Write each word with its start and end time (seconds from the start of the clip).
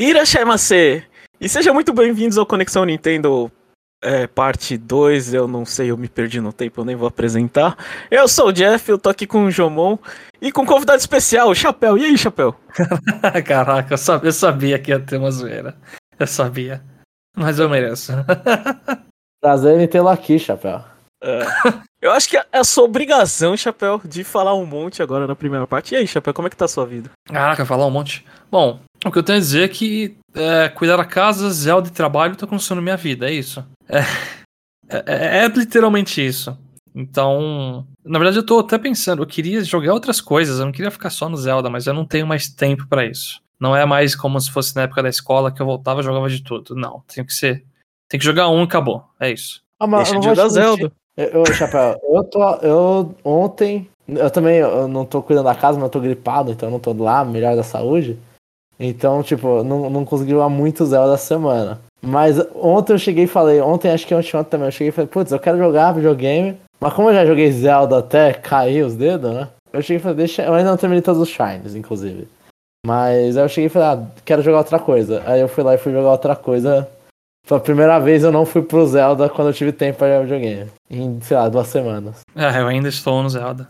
Irashaimase! 0.00 1.04
E 1.38 1.46
sejam 1.46 1.74
muito 1.74 1.92
bem-vindos 1.92 2.38
ao 2.38 2.46
Conexão 2.46 2.86
Nintendo 2.86 3.52
é, 4.02 4.26
parte 4.26 4.78
2. 4.78 5.34
Eu 5.34 5.46
não 5.46 5.66
sei, 5.66 5.90
eu 5.90 5.96
me 5.98 6.08
perdi 6.08 6.40
no 6.40 6.54
tempo, 6.54 6.80
eu 6.80 6.86
nem 6.86 6.96
vou 6.96 7.06
apresentar. 7.06 7.76
Eu 8.10 8.26
sou 8.26 8.46
o 8.46 8.52
Jeff, 8.52 8.90
eu 8.90 8.98
tô 8.98 9.10
aqui 9.10 9.26
com 9.26 9.44
o 9.44 9.50
Jomon 9.50 9.98
e 10.40 10.50
com 10.50 10.62
um 10.62 10.66
convidado 10.66 10.98
especial, 10.98 11.50
o 11.50 11.54
Chapéu. 11.54 11.98
E 11.98 12.06
aí, 12.06 12.16
Chapéu? 12.16 12.56
Caraca, 13.44 13.92
eu 13.92 13.98
sabia, 13.98 14.28
eu 14.28 14.32
sabia 14.32 14.78
que 14.78 14.90
ia 14.90 14.98
ter 14.98 15.18
uma 15.18 15.30
zoeira. 15.30 15.76
Eu 16.18 16.26
sabia. 16.26 16.82
Mas 17.36 17.58
eu 17.58 17.68
mereço. 17.68 18.12
Prazer 19.38 19.78
em 19.78 19.86
tê-lo 19.86 20.08
aqui, 20.08 20.38
Chapéu. 20.38 20.82
É, 21.22 21.42
eu 22.00 22.10
acho 22.12 22.26
que 22.26 22.38
é 22.38 22.46
a 22.50 22.64
sua 22.64 22.84
obrigação, 22.84 23.54
Chapéu, 23.54 24.00
de 24.02 24.24
falar 24.24 24.54
um 24.54 24.64
monte 24.64 25.02
agora 25.02 25.26
na 25.26 25.36
primeira 25.36 25.66
parte. 25.66 25.94
E 25.94 25.98
aí, 25.98 26.06
Chapéu, 26.06 26.32
como 26.32 26.48
é 26.48 26.50
que 26.50 26.56
tá 26.56 26.64
a 26.64 26.68
sua 26.68 26.86
vida? 26.86 27.10
Caraca, 27.26 27.66
falar 27.66 27.84
um 27.84 27.90
monte. 27.90 28.24
Bom, 28.50 28.80
o 29.04 29.10
que 29.10 29.18
eu 29.18 29.22
tenho 29.22 29.38
a 29.38 29.40
dizer 29.40 29.62
é 29.64 29.68
que 29.68 30.16
é, 30.34 30.68
cuidar 30.68 30.96
da 30.96 31.04
casa, 31.04 31.50
Zelda 31.50 31.88
e 31.88 31.92
trabalho 31.92 32.36
tá 32.36 32.46
consumindo 32.46 32.82
minha 32.82 32.96
vida, 32.96 33.28
é 33.28 33.32
isso. 33.32 33.64
É, 33.88 34.00
é, 34.88 35.44
é, 35.44 35.48
literalmente 35.48 36.24
isso. 36.24 36.56
Então, 36.94 37.86
na 38.04 38.18
verdade 38.18 38.38
eu 38.38 38.46
tô 38.46 38.58
até 38.58 38.76
pensando, 38.76 39.22
eu 39.22 39.26
queria 39.26 39.62
jogar 39.62 39.94
outras 39.94 40.20
coisas, 40.20 40.58
eu 40.58 40.66
não 40.66 40.72
queria 40.72 40.90
ficar 40.90 41.10
só 41.10 41.28
no 41.28 41.36
Zelda, 41.36 41.70
mas 41.70 41.86
eu 41.86 41.94
não 41.94 42.04
tenho 42.04 42.26
mais 42.26 42.48
tempo 42.48 42.86
para 42.88 43.06
isso. 43.06 43.40
Não 43.60 43.76
é 43.76 43.84
mais 43.84 44.16
como 44.16 44.40
se 44.40 44.50
fosse 44.50 44.74
na 44.74 44.82
época 44.82 45.02
da 45.02 45.08
escola 45.10 45.52
que 45.52 45.60
eu 45.60 45.66
voltava 45.66 46.00
e 46.00 46.02
jogava 46.02 46.28
de 46.30 46.42
tudo. 46.42 46.74
Não, 46.74 47.02
tem 47.06 47.22
que 47.24 47.34
ser. 47.34 47.64
Tem 48.08 48.18
que 48.18 48.24
jogar 48.24 48.48
um 48.48 48.62
e 48.62 48.64
acabou. 48.64 49.04
É 49.20 49.30
isso. 49.30 49.62
Ah, 49.78 49.86
mas 49.86 50.04
Deixa 50.04 50.18
de 50.18 50.24
jogar 50.24 50.48
Zelda. 50.48 50.90
Eu, 51.14 51.44
Chapéu, 51.52 52.00
eu 52.02 52.24
tô. 52.24 52.42
Eu 52.56 53.14
ontem. 53.22 53.88
Eu 54.08 54.30
também 54.30 54.56
eu 54.56 54.88
não 54.88 55.04
tô 55.04 55.22
cuidando 55.22 55.44
da 55.44 55.54
casa, 55.54 55.78
mas 55.78 55.84
eu 55.84 55.90
tô 55.90 56.00
gripado, 56.00 56.50
então 56.50 56.68
eu 56.68 56.72
não 56.72 56.80
tô 56.80 56.92
lá, 56.94 57.24
melhor 57.24 57.54
da 57.54 57.62
saúde. 57.62 58.18
Então, 58.82 59.22
tipo, 59.22 59.62
não, 59.62 59.90
não 59.90 60.06
consegui 60.06 60.30
jogar 60.30 60.48
muito 60.48 60.86
Zelda 60.86 61.12
essa 61.12 61.26
semana. 61.26 61.78
Mas 62.00 62.38
ontem 62.54 62.94
eu 62.94 62.98
cheguei 62.98 63.24
e 63.24 63.28
falei, 63.28 63.60
ontem 63.60 63.90
acho 63.90 64.06
que 64.06 64.14
ontem, 64.14 64.34
ontem 64.34 64.48
também, 64.48 64.68
eu 64.68 64.72
cheguei 64.72 64.88
e 64.88 64.92
falei, 64.92 65.06
putz, 65.06 65.30
eu 65.30 65.38
quero 65.38 65.58
jogar 65.58 65.92
videogame. 65.92 66.56
Mas 66.80 66.94
como 66.94 67.10
eu 67.10 67.14
já 67.14 67.26
joguei 67.26 67.52
Zelda 67.52 67.98
até 67.98 68.32
cair 68.32 68.82
os 68.82 68.96
dedos, 68.96 69.34
né? 69.34 69.48
Eu 69.70 69.82
cheguei 69.82 69.98
e 69.98 70.00
falei, 70.00 70.16
deixa. 70.16 70.42
Eu 70.42 70.54
ainda 70.54 70.70
não 70.70 70.78
terminei 70.78 71.02
todos 71.02 71.20
os 71.20 71.28
Shines, 71.28 71.74
inclusive. 71.74 72.26
Mas 72.86 73.36
aí 73.36 73.44
eu 73.44 73.48
cheguei 73.50 73.66
e 73.66 73.68
falei, 73.68 73.88
ah, 73.88 74.06
quero 74.24 74.40
jogar 74.40 74.58
outra 74.58 74.78
coisa. 74.78 75.22
Aí 75.26 75.42
eu 75.42 75.48
fui 75.48 75.62
lá 75.62 75.74
e 75.74 75.78
fui 75.78 75.92
jogar 75.92 76.12
outra 76.12 76.34
coisa. 76.34 76.88
Pela 77.46 77.60
primeira 77.60 77.98
vez 77.98 78.24
eu 78.24 78.32
não 78.32 78.46
fui 78.46 78.62
pro 78.62 78.86
Zelda 78.86 79.28
quando 79.28 79.48
eu 79.48 79.54
tive 79.54 79.72
tempo 79.72 79.98
pra 79.98 80.08
jogar 80.08 80.22
videogame. 80.22 80.70
Em, 80.90 81.20
sei 81.20 81.36
lá, 81.36 81.50
duas 81.50 81.68
semanas. 81.68 82.20
É, 82.34 82.60
eu 82.60 82.66
ainda 82.66 82.88
estou 82.88 83.22
no 83.22 83.28
Zelda. 83.28 83.68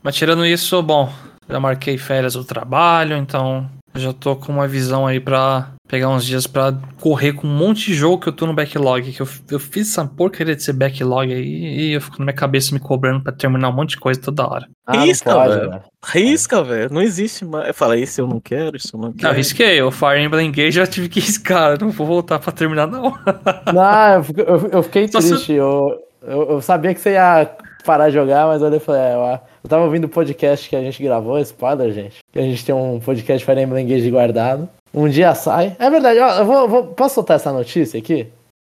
Mas 0.00 0.14
tirando 0.14 0.46
isso, 0.46 0.80
bom, 0.82 1.08
já 1.48 1.58
marquei 1.58 1.98
férias 1.98 2.34
do 2.34 2.44
trabalho, 2.44 3.16
então 3.16 3.68
já 3.94 4.12
tô 4.12 4.34
com 4.36 4.52
uma 4.52 4.66
visão 4.66 5.06
aí 5.06 5.20
pra 5.20 5.72
pegar 5.86 6.08
uns 6.08 6.24
dias 6.24 6.46
pra 6.46 6.74
correr 6.98 7.34
com 7.34 7.46
um 7.46 7.54
monte 7.54 7.86
de 7.86 7.94
jogo 7.94 8.18
que 8.18 8.28
eu 8.28 8.32
tô 8.32 8.46
no 8.46 8.54
backlog. 8.54 9.12
Que 9.12 9.20
eu, 9.20 9.28
eu 9.50 9.60
fiz 9.60 9.90
essa 9.90 10.06
porcaria 10.06 10.56
de 10.56 10.62
ser 10.62 10.72
backlog 10.72 11.32
aí 11.32 11.90
e 11.90 11.92
eu 11.92 12.00
fico 12.00 12.18
na 12.18 12.24
minha 12.24 12.34
cabeça 12.34 12.72
me 12.72 12.80
cobrando 12.80 13.22
pra 13.22 13.32
terminar 13.32 13.68
um 13.68 13.72
monte 13.72 13.90
de 13.90 13.98
coisa 13.98 14.20
toda 14.20 14.46
hora. 14.46 14.66
Ah, 14.86 15.02
Risca, 15.02 15.48
velho. 15.48 15.70
Né? 15.70 15.80
Risca, 16.04 16.62
velho. 16.62 16.92
Não 16.92 17.02
existe 17.02 17.44
mais. 17.44 17.68
Eu 17.68 17.74
falei, 17.74 18.02
isso 18.02 18.20
eu 18.20 18.26
não 18.26 18.40
quero, 18.40 18.76
isso 18.76 18.90
eu 18.94 19.00
não 19.00 19.12
quero. 19.12 19.28
Não, 19.28 19.36
risquei. 19.36 19.82
O 19.82 19.90
Fire 19.90 20.20
Emblem 20.20 20.48
Engage 20.48 20.72
já 20.72 20.86
tive 20.86 21.08
que 21.08 21.20
riscar. 21.20 21.78
Não 21.78 21.90
vou 21.90 22.06
voltar 22.06 22.38
pra 22.38 22.52
terminar, 22.52 22.86
não. 22.86 23.12
Não, 23.72 24.24
eu, 24.36 24.68
eu 24.72 24.82
fiquei 24.82 25.08
triste. 25.08 25.38
Se... 25.38 25.52
Eu, 25.52 25.98
eu, 26.22 26.50
eu 26.52 26.60
sabia 26.60 26.94
que 26.94 27.00
você 27.00 27.12
ia 27.12 27.50
parar 27.84 28.08
de 28.08 28.14
jogar, 28.14 28.46
mas 28.46 28.62
eu 28.62 28.80
falei, 28.80 29.00
é, 29.00 29.40
eu, 29.64 29.70
tava 29.70 29.84
ouvindo 29.84 30.04
o 30.04 30.08
podcast 30.08 30.68
que 30.68 30.76
a 30.76 30.80
gente 30.80 31.02
gravou, 31.02 31.38
spoiler, 31.38 31.92
gente. 31.92 32.18
Que 32.32 32.38
a 32.38 32.42
gente 32.42 32.64
tem 32.64 32.74
um 32.74 33.00
podcast 33.00 33.44
Fire 33.44 33.60
Emblem 33.60 33.86
Engage 33.86 34.10
guardado. 34.10 34.68
Um 34.94 35.08
dia 35.08 35.34
sai. 35.34 35.76
É 35.78 35.90
verdade, 35.90 36.18
ó, 36.20 36.38
eu 36.38 36.44
vou, 36.44 36.68
vou, 36.68 36.86
posso 36.88 37.16
soltar 37.16 37.36
essa 37.36 37.52
notícia 37.52 37.98
aqui? 37.98 38.28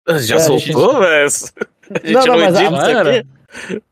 Já 0.09 0.37
é, 0.37 0.39
soltou, 0.39 1.01
velho? 1.01 1.29
Não, 2.05 2.27
não, 2.27 2.39
mas 2.39 2.57
a... 2.57 3.25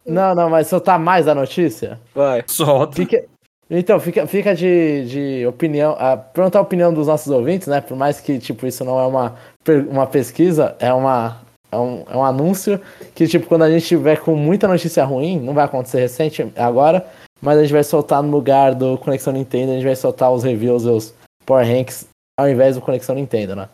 Não, 0.07 0.35
não, 0.35 0.51
mas 0.51 0.67
soltar 0.69 0.99
mais 0.99 1.27
a 1.27 1.35
notícia? 1.35 1.99
Vai. 2.15 2.45
Solta. 2.47 2.95
Fica... 2.95 3.25
Então, 3.71 4.01
fica, 4.01 4.27
fica 4.27 4.55
de, 4.55 5.05
de 5.07 5.47
opinião. 5.47 5.95
A, 5.99 6.17
perguntar 6.17 6.59
a 6.59 6.63
opinião 6.63 6.93
dos 6.93 7.07
nossos 7.07 7.31
ouvintes, 7.31 7.69
né? 7.69 7.81
Por 7.81 7.97
mais 7.97 8.19
que, 8.19 8.39
tipo, 8.39 8.67
isso 8.67 8.85
não 8.85 8.99
é 8.99 9.07
uma, 9.07 9.37
uma 9.91 10.07
pesquisa, 10.07 10.75
é 10.79 10.93
uma, 10.93 11.39
é 11.71 11.77
um, 11.77 12.05
é 12.09 12.17
um 12.17 12.25
anúncio 12.25 12.81
que, 13.15 13.27
tipo, 13.27 13.47
quando 13.47 13.63
a 13.63 13.71
gente 13.71 13.87
tiver 13.87 14.19
com 14.21 14.35
muita 14.35 14.67
notícia 14.67 15.05
ruim, 15.05 15.39
não 15.39 15.55
vai 15.55 15.65
acontecer 15.65 16.01
recente 16.01 16.53
agora, 16.57 17.07
mas 17.41 17.59
a 17.59 17.63
gente 17.63 17.73
vai 17.73 17.85
soltar 17.85 18.23
no 18.23 18.31
lugar 18.31 18.75
do 18.75 18.97
Conexão 18.99 19.33
Nintendo, 19.33 19.73
a 19.73 19.75
gente 19.75 19.85
vai 19.85 19.97
soltar 19.97 20.33
os 20.33 20.43
reviews, 20.43 20.85
os 20.85 21.15
Power 21.45 21.67
Ranks, 21.67 22.09
ao 22.39 22.49
invés 22.49 22.77
do 22.77 22.83
Conexão 22.83 23.15
Nintendo, 23.15 23.55
né? 23.57 23.69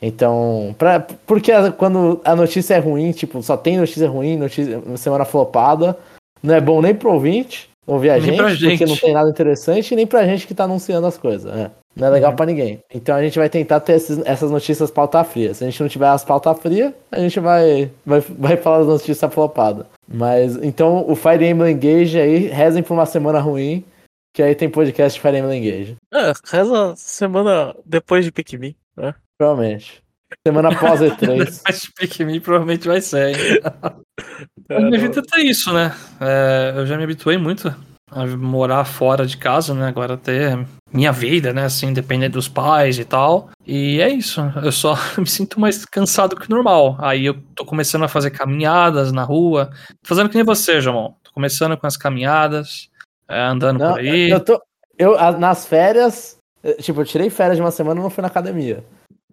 Então, 0.00 0.74
pra, 0.78 1.00
porque 1.26 1.52
quando 1.78 2.20
a 2.24 2.34
notícia 2.34 2.74
é 2.74 2.78
ruim, 2.78 3.12
tipo, 3.12 3.42
só 3.42 3.56
tem 3.56 3.76
notícia 3.76 4.08
ruim, 4.08 4.36
notícia, 4.36 4.80
semana 4.96 5.24
flopada, 5.24 5.96
não 6.42 6.54
é 6.54 6.60
bom 6.60 6.82
nem 6.82 6.94
pro 6.94 7.12
ouvinte 7.12 7.71
ouvir 7.86 8.10
a 8.10 8.18
gente, 8.18 8.36
gente, 8.54 8.78
porque 8.78 8.86
não 8.86 8.96
tem 8.96 9.12
nada 9.12 9.30
interessante, 9.30 9.94
nem 9.94 10.06
pra 10.06 10.26
gente 10.26 10.46
que 10.46 10.54
tá 10.54 10.64
anunciando 10.64 11.06
as 11.06 11.18
coisas, 11.18 11.52
né? 11.52 11.70
Não 11.94 12.06
é 12.06 12.10
legal 12.10 12.30
uhum. 12.30 12.36
para 12.36 12.46
ninguém. 12.46 12.80
Então 12.92 13.14
a 13.14 13.22
gente 13.22 13.38
vai 13.38 13.48
tentar 13.48 13.80
ter 13.80 13.94
esses, 13.94 14.18
essas 14.24 14.50
notícias 14.50 14.90
pauta 14.90 15.22
fria. 15.24 15.52
Se 15.52 15.62
a 15.62 15.68
gente 15.68 15.80
não 15.80 15.88
tiver 15.88 16.08
as 16.08 16.24
pauta 16.24 16.54
fria, 16.54 16.94
a 17.10 17.20
gente 17.20 17.38
vai, 17.38 17.90
vai, 18.04 18.20
vai 18.20 18.56
falar 18.56 18.78
das 18.78 18.86
notícias 18.86 19.32
flopadas. 19.32 19.86
Mas 20.08 20.56
então 20.62 21.04
o 21.08 21.14
Fire 21.14 21.44
Emblem 21.44 21.74
Engage 21.74 22.18
aí, 22.18 22.46
rezem 22.46 22.82
por 22.82 22.94
uma 22.94 23.06
semana 23.06 23.40
ruim, 23.40 23.84
que 24.32 24.42
aí 24.42 24.54
tem 24.54 24.70
podcast 24.70 25.20
Fire 25.20 25.36
Emblem 25.36 25.62
Engage. 25.62 25.96
É, 26.12 26.32
reza 26.46 26.94
semana 26.96 27.76
depois 27.84 28.24
de 28.24 28.32
Pikmin, 28.32 28.74
né? 28.96 29.14
Provavelmente. 29.38 30.02
Semana 30.46 30.70
após 30.70 31.00
E3. 31.00 31.18
depois 31.60 31.80
de 31.80 31.92
Pikmin 31.92 32.40
provavelmente 32.40 32.88
vai 32.88 33.02
ser, 33.02 33.28
hein? 33.28 33.36
É, 34.72 34.76
a 34.76 34.80
minha 34.80 34.98
vida 34.98 35.22
é 35.34 35.40
isso, 35.40 35.72
né? 35.72 35.94
É, 36.20 36.72
eu 36.76 36.86
já 36.86 36.96
me 36.96 37.04
habituei 37.04 37.36
muito 37.36 37.74
a 38.10 38.26
morar 38.26 38.84
fora 38.84 39.26
de 39.26 39.36
casa, 39.36 39.74
né? 39.74 39.86
Agora 39.86 40.16
ter 40.16 40.66
minha 40.92 41.10
vida, 41.10 41.52
né? 41.52 41.64
Assim, 41.64 41.92
depender 41.92 42.28
dos 42.28 42.48
pais 42.48 42.98
e 42.98 43.04
tal. 43.04 43.48
E 43.66 44.00
é 44.00 44.08
isso. 44.10 44.40
Eu 44.62 44.70
só 44.70 44.94
me 45.18 45.26
sinto 45.26 45.58
mais 45.58 45.84
cansado 45.84 46.36
que 46.36 46.50
normal. 46.50 46.96
Aí 46.98 47.24
eu 47.26 47.34
tô 47.54 47.64
começando 47.64 48.04
a 48.04 48.08
fazer 48.08 48.30
caminhadas 48.30 49.12
na 49.12 49.24
rua. 49.24 49.70
Tô 50.02 50.08
fazendo 50.08 50.28
que 50.28 50.36
nem 50.36 50.44
você, 50.44 50.80
João. 50.80 51.14
Tô 51.22 51.32
começando 51.32 51.76
com 51.76 51.86
as 51.86 51.96
caminhadas, 51.96 52.88
é, 53.28 53.40
andando 53.40 53.78
não, 53.78 53.92
por 53.92 54.00
aí. 54.00 54.30
Eu 54.30 54.40
tô. 54.40 54.60
Eu, 54.98 55.16
nas 55.38 55.66
férias, 55.66 56.36
tipo, 56.80 57.00
eu 57.00 57.04
tirei 57.06 57.30
férias 57.30 57.56
de 57.56 57.62
uma 57.62 57.70
semana 57.70 57.98
e 57.98 58.02
não 58.02 58.10
fui 58.10 58.22
na 58.22 58.28
academia. 58.28 58.84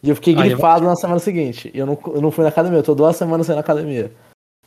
E 0.01 0.09
eu 0.09 0.15
fiquei 0.15 0.33
gripado 0.33 0.85
eu... 0.85 0.89
na 0.89 0.95
semana 0.95 1.19
seguinte. 1.19 1.69
E 1.73 1.77
eu 1.77 1.85
não, 1.85 1.99
eu 2.15 2.21
não 2.21 2.31
fui 2.31 2.43
na 2.43 2.49
academia, 2.49 2.79
eu 2.79 2.83
tô 2.83 2.95
duas 2.95 3.17
semanas 3.17 3.45
sem 3.45 3.53
na 3.53 3.61
academia. 3.61 4.09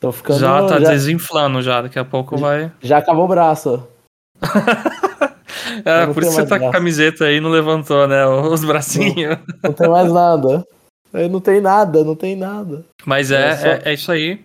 Tô 0.03 0.11
ficando. 0.11 0.37
Já 0.37 0.67
tá 0.67 0.81
já... 0.81 0.89
desinflando 0.89 1.61
já, 1.61 1.81
daqui 1.81 1.97
a 1.97 2.03
pouco 2.03 2.35
vai. 2.35 2.69
Já 2.81 2.97
acabou 2.97 3.23
o 3.23 3.27
braço. 3.29 3.87
é, 5.85 6.05
por 6.07 6.21
isso 6.21 6.33
você 6.33 6.45
tá 6.45 6.59
com 6.59 6.67
a 6.67 6.71
camiseta 6.73 7.23
aí 7.23 7.37
e 7.37 7.39
não 7.39 7.49
levantou, 7.49 8.05
né? 8.05 8.25
Os 8.25 8.65
bracinhos. 8.65 9.37
Não, 9.37 9.69
não 9.69 9.71
tem 9.71 9.87
mais 9.87 10.11
nada. 10.11 10.65
Não 11.13 11.39
tem 11.39 11.61
nada, 11.61 12.03
não 12.03 12.15
tem 12.17 12.35
nada. 12.35 12.83
Mas 13.05 13.31
é, 13.31 13.47
é, 13.47 13.55
só... 13.55 13.67
é, 13.67 13.81
é, 13.85 13.93
isso 13.93 14.11
aí. 14.11 14.43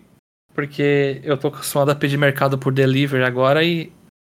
Porque 0.53 1.19
eu 1.25 1.37
tô 1.37 1.49
acostumado 1.49 1.91
a 1.91 1.95
pedir 1.95 2.15
mercado 2.15 2.57
por 2.57 2.71
delivery 2.71 3.25
agora 3.25 3.61
e. 3.61 3.91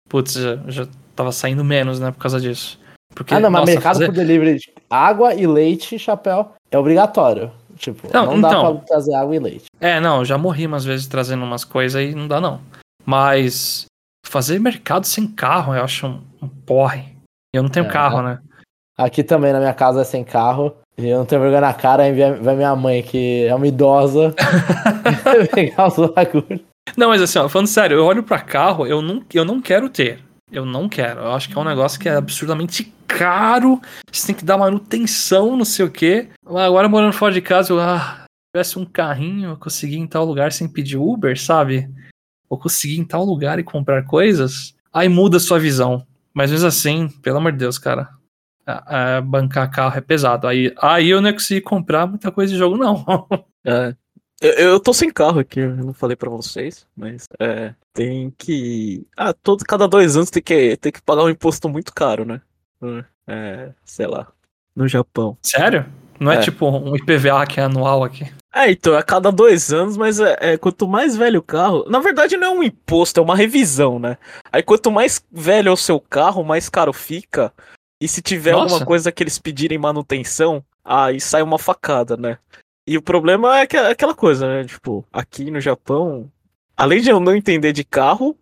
Putz, 0.09 0.33
já, 0.33 0.59
já 0.69 0.89
tava 1.15 1.33
saindo 1.33 1.63
menos, 1.63 2.01
né? 2.01 2.13
Por 2.13 2.19
causa 2.19 2.41
disso. 2.41 2.81
Porque, 3.15 3.35
ah, 3.35 3.41
não, 3.41 3.51
mas 3.51 3.61
nossa, 3.61 3.73
mercado 3.73 3.93
fazer... 3.93 4.07
por 4.07 4.15
delivery, 4.15 4.59
água 4.89 5.35
e 5.35 5.47
leite, 5.47 5.99
chapéu, 5.99 6.55
é 6.71 6.79
obrigatório. 6.79 7.53
Tipo, 7.81 8.13
não, 8.13 8.37
então, 8.37 8.41
dá 8.41 8.79
pra 8.79 8.87
trazer 8.87 9.15
água 9.15 9.35
e 9.35 9.39
leite. 9.39 9.65
É, 9.81 9.99
não, 9.99 10.23
já 10.23 10.37
morri 10.37 10.67
umas 10.67 10.85
vezes 10.85 11.07
trazendo 11.07 11.43
umas 11.43 11.65
coisas 11.65 12.03
e 12.03 12.15
não 12.15 12.29
dá, 12.29 12.39
não. 12.39 12.61
Mas 13.07 13.87
fazer 14.27 14.61
mercado 14.61 15.07
sem 15.07 15.27
carro, 15.27 15.75
eu 15.75 15.83
acho 15.83 16.07
um, 16.07 16.23
um 16.43 16.49
porre. 16.49 17.17
Eu 17.55 17.63
não 17.63 17.71
tenho 17.71 17.87
é, 17.87 17.89
carro, 17.89 18.21
né? 18.21 18.39
Aqui 18.99 19.25
também 19.25 19.55
na 19.55 19.59
minha 19.59 19.73
casa 19.73 20.03
é 20.03 20.05
sem 20.05 20.23
carro. 20.23 20.77
E 20.99 21.09
eu 21.09 21.21
não 21.21 21.25
tenho 21.25 21.41
vergonha 21.41 21.63
na 21.63 21.73
cara, 21.73 22.03
aí 22.03 22.13
vai 22.13 22.55
minha 22.55 22.77
mãe, 22.77 23.03
que 23.03 23.47
é 23.47 23.55
uma 23.55 23.67
idosa, 23.67 24.35
pegar 25.55 25.89
os 25.89 25.97
bagulhos. 26.13 26.61
Não, 26.99 27.09
mas 27.09 27.23
assim, 27.23 27.39
ó, 27.39 27.49
falando 27.49 27.69
sério, 27.69 27.97
eu 27.97 28.05
olho 28.05 28.23
pra 28.23 28.41
carro, 28.41 28.87
eu 28.87 29.01
não, 29.01 29.25
eu 29.33 29.45
não 29.45 29.59
quero 29.59 29.89
ter. 29.89 30.19
Eu 30.53 30.67
não 30.67 30.87
quero. 30.87 31.21
Eu 31.21 31.33
acho 31.33 31.49
que 31.49 31.57
é 31.57 31.61
um 31.61 31.65
negócio 31.65 31.99
que 31.99 32.11
é 32.11 32.15
absurdamente 32.15 32.93
caro. 33.25 33.81
Você 34.11 34.27
tem 34.29 34.35
que 34.35 34.45
dar 34.45 34.59
manutenção, 34.59 35.57
não 35.57 35.65
sei 35.65 35.85
o 35.85 35.91
quê. 35.91 36.29
Agora 36.45 36.89
morando 36.89 37.13
fora 37.13 37.33
de 37.33 37.41
casa, 37.41 37.73
eu, 37.73 37.81
ah, 37.81 38.25
tivesse 38.55 38.79
um 38.79 38.85
carrinho, 38.85 39.51
eu 39.51 39.57
conseguia 39.57 39.99
em 39.99 40.07
tal 40.07 40.25
lugar 40.25 40.53
sem 40.53 40.69
pedir 40.69 40.97
Uber, 40.97 41.41
sabe? 41.41 41.89
ou 42.51 42.59
conseguir 42.59 42.99
em 42.99 43.05
tal 43.05 43.25
lugar 43.25 43.61
e 43.61 43.65
comprar 43.65 44.05
coisas, 44.05 44.75
aí 44.93 45.09
muda 45.09 45.37
a 45.37 45.41
sua 45.41 45.61
visão. 45.61 46.05
Mas 46.35 46.51
mesmo 46.51 46.67
assim, 46.67 47.09
pelo 47.23 47.39
amor 47.39 47.53
de 47.53 47.59
Deus, 47.59 47.79
cara, 47.79 48.11
bancar 49.25 49.71
carro 49.71 49.97
é 49.97 50.01
pesado. 50.01 50.49
Aí, 50.49 50.75
aí 50.83 51.09
eu 51.09 51.21
não 51.21 51.29
ia 51.29 51.33
conseguir 51.33 51.61
comprar 51.61 52.09
muita 52.09 52.33
coisa 52.33 52.53
de 52.53 52.59
jogo, 52.59 52.77
não. 52.77 53.05
é. 53.65 53.95
Eu, 54.43 54.53
eu 54.53 54.81
tô 54.81 54.93
sem 54.93 55.13
carro 55.13 55.39
aqui, 55.39 55.61
eu 55.61 55.77
não 55.77 55.93
falei 55.93 56.17
para 56.17 56.31
vocês, 56.31 56.87
mas 56.97 57.27
é, 57.39 57.75
tem 57.93 58.33
que. 58.37 59.07
Ah, 59.17 59.35
todo, 59.35 59.65
cada 59.65 59.87
dois 59.87 60.17
anos 60.17 60.31
tem 60.31 60.43
que, 60.43 60.77
que 60.79 61.03
pagar 61.03 61.25
um 61.25 61.29
imposto 61.29 61.69
muito 61.69 61.93
caro, 61.93 62.25
né? 62.25 62.41
É, 63.27 63.71
sei 63.85 64.07
lá. 64.07 64.27
No 64.75 64.87
Japão. 64.89 65.37
Sério? 65.43 65.87
Não 66.19 66.31
é, 66.31 66.37
É. 66.37 66.41
tipo 66.41 66.69
um 66.69 66.95
IPVA 66.97 67.47
que 67.47 67.61
é 67.61 67.63
anual 67.65 68.05
aqui. 68.05 68.31
É, 68.55 68.71
então, 68.71 68.97
a 68.97 69.03
cada 69.03 69.31
dois 69.31 69.73
anos, 69.73 69.97
mas 69.97 70.19
é, 70.21 70.37
é, 70.41 70.57
quanto 70.59 70.87
mais 70.89 71.17
velho 71.17 71.39
o 71.41 71.43
carro. 71.43 71.85
Na 71.89 72.01
verdade, 72.01 72.37
não 72.37 72.49
é 72.49 72.51
um 72.51 72.63
imposto, 72.63 73.21
é 73.21 73.23
uma 73.23 73.37
revisão, 73.37 73.99
né? 73.99 74.19
Aí 74.53 74.63
quanto 74.63 74.91
mais 74.91 75.25
velho 75.31 75.69
é 75.69 75.73
o 75.73 75.77
seu 75.77 76.01
carro, 76.01 76.43
mais 76.45 76.69
caro 76.69 76.93
fica. 76.93 77.53
E 78.01 78.09
se 78.09 78.21
tiver 78.21 78.53
Nossa. 78.53 78.65
alguma 78.75 78.85
coisa 78.87 79.13
que 79.13 79.23
eles 79.23 79.39
pedirem 79.39 79.79
manutenção, 79.79 80.65
aí 80.85 81.21
sai 81.21 81.43
uma 81.43 81.59
facada, 81.59 82.17
né? 82.17 82.39
E 82.87 82.97
o 82.99 83.03
problema 83.03 83.59
é 83.61 83.67
que- 83.67 83.77
aquela 83.77 84.15
coisa, 84.15 84.47
né? 84.49 84.65
Tipo, 84.65 85.05
aqui 85.13 85.51
no 85.51 85.61
Japão, 85.61 86.31
além 86.81 87.03
de 87.03 87.11
eu 87.11 87.21
não 87.21 87.37
entender 87.37 87.75
de 87.75 87.85
carro, 87.85 88.35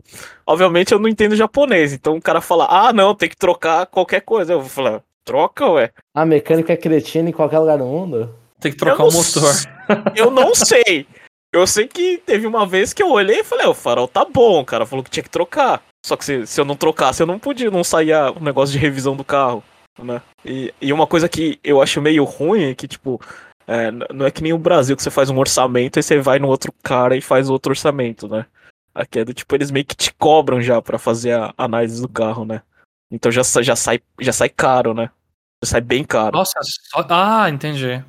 obviamente 0.46 0.92
eu 0.92 1.00
não 1.00 1.08
entendo 1.08 1.34
japonês. 1.34 1.92
Então 1.92 2.16
o 2.16 2.22
cara 2.22 2.40
fala, 2.40 2.68
ah, 2.70 2.92
não, 2.92 3.12
tem 3.12 3.28
que 3.28 3.36
trocar 3.36 3.86
qualquer 3.86 4.20
coisa. 4.20 4.52
Eu 4.52 4.60
vou 4.60 4.68
falar, 4.68 5.02
troca, 5.24 5.68
ué. 5.70 5.90
A 6.14 6.24
mecânica 6.24 6.72
é 6.72 6.76
cretina 6.76 7.28
em 7.28 7.32
qualquer 7.32 7.58
lugar 7.58 7.78
do 7.78 7.84
mundo? 7.84 8.32
Tem 8.60 8.70
que 8.70 8.78
trocar 8.78 9.02
Eu 9.02 9.08
o 9.08 9.12
motor. 9.12 9.54
Eu 10.14 10.30
não 10.30 10.54
sei. 10.54 11.04
Eu 11.52 11.66
sei 11.66 11.88
que 11.88 12.18
teve 12.24 12.46
uma 12.46 12.64
vez 12.64 12.92
que 12.92 13.02
eu 13.02 13.10
olhei 13.10 13.40
e 13.40 13.44
falei, 13.44 13.64
"Ah, 13.64 13.70
o 13.70 13.74
farol 13.74 14.06
tá 14.06 14.22
bom, 14.22 14.60
o 14.60 14.64
cara 14.66 14.84
falou 14.84 15.02
que 15.02 15.10
tinha 15.10 15.22
que 15.22 15.30
trocar. 15.30 15.82
Só 16.04 16.14
que 16.14 16.24
se, 16.24 16.46
se 16.46 16.60
eu 16.60 16.64
não 16.64 16.76
trocasse, 16.76 17.22
eu 17.22 17.26
não 17.26 17.38
podia, 17.38 17.70
não 17.70 17.82
saía 17.82 18.30
o 18.30 18.38
negócio 18.38 18.72
de 18.72 18.78
revisão 18.78 19.16
do 19.16 19.24
carro, 19.24 19.64
né? 19.98 20.20
E, 20.44 20.74
e 20.78 20.92
uma 20.92 21.06
coisa 21.06 21.26
que 21.26 21.58
eu 21.64 21.80
acho 21.80 22.02
meio 22.02 22.22
ruim 22.24 22.64
é 22.64 22.74
que, 22.74 22.86
tipo, 22.86 23.18
é, 23.68 23.90
não 24.12 24.26
é 24.26 24.30
que 24.30 24.42
nem 24.42 24.52
o 24.52 24.58
Brasil, 24.58 24.96
que 24.96 25.02
você 25.02 25.10
faz 25.10 25.28
um 25.30 25.38
orçamento 25.38 25.98
e 25.98 26.02
você 26.02 26.18
vai 26.20 26.38
no 26.38 26.48
outro 26.48 26.72
cara 26.82 27.14
e 27.14 27.20
faz 27.20 27.48
outro 27.50 27.70
orçamento, 27.70 28.26
né? 28.26 28.46
Aqui 28.94 29.20
é 29.20 29.24
do 29.24 29.32
tipo, 29.34 29.54
eles 29.54 29.70
meio 29.70 29.84
que 29.84 29.94
te 29.94 30.12
cobram 30.14 30.60
já 30.60 30.80
pra 30.82 30.98
fazer 30.98 31.32
a 31.38 31.54
análise 31.56 32.00
do 32.02 32.08
carro, 32.08 32.44
né? 32.44 32.62
Então 33.10 33.30
já, 33.30 33.42
já, 33.62 33.76
sai, 33.76 34.00
já 34.20 34.32
sai 34.32 34.48
caro, 34.48 34.92
né? 34.94 35.10
Já 35.62 35.70
sai 35.72 35.80
bem 35.80 36.02
caro. 36.02 36.36
Nossa, 36.36 36.58
só... 36.62 37.06
Ah, 37.08 37.48
entendi. 37.48 38.02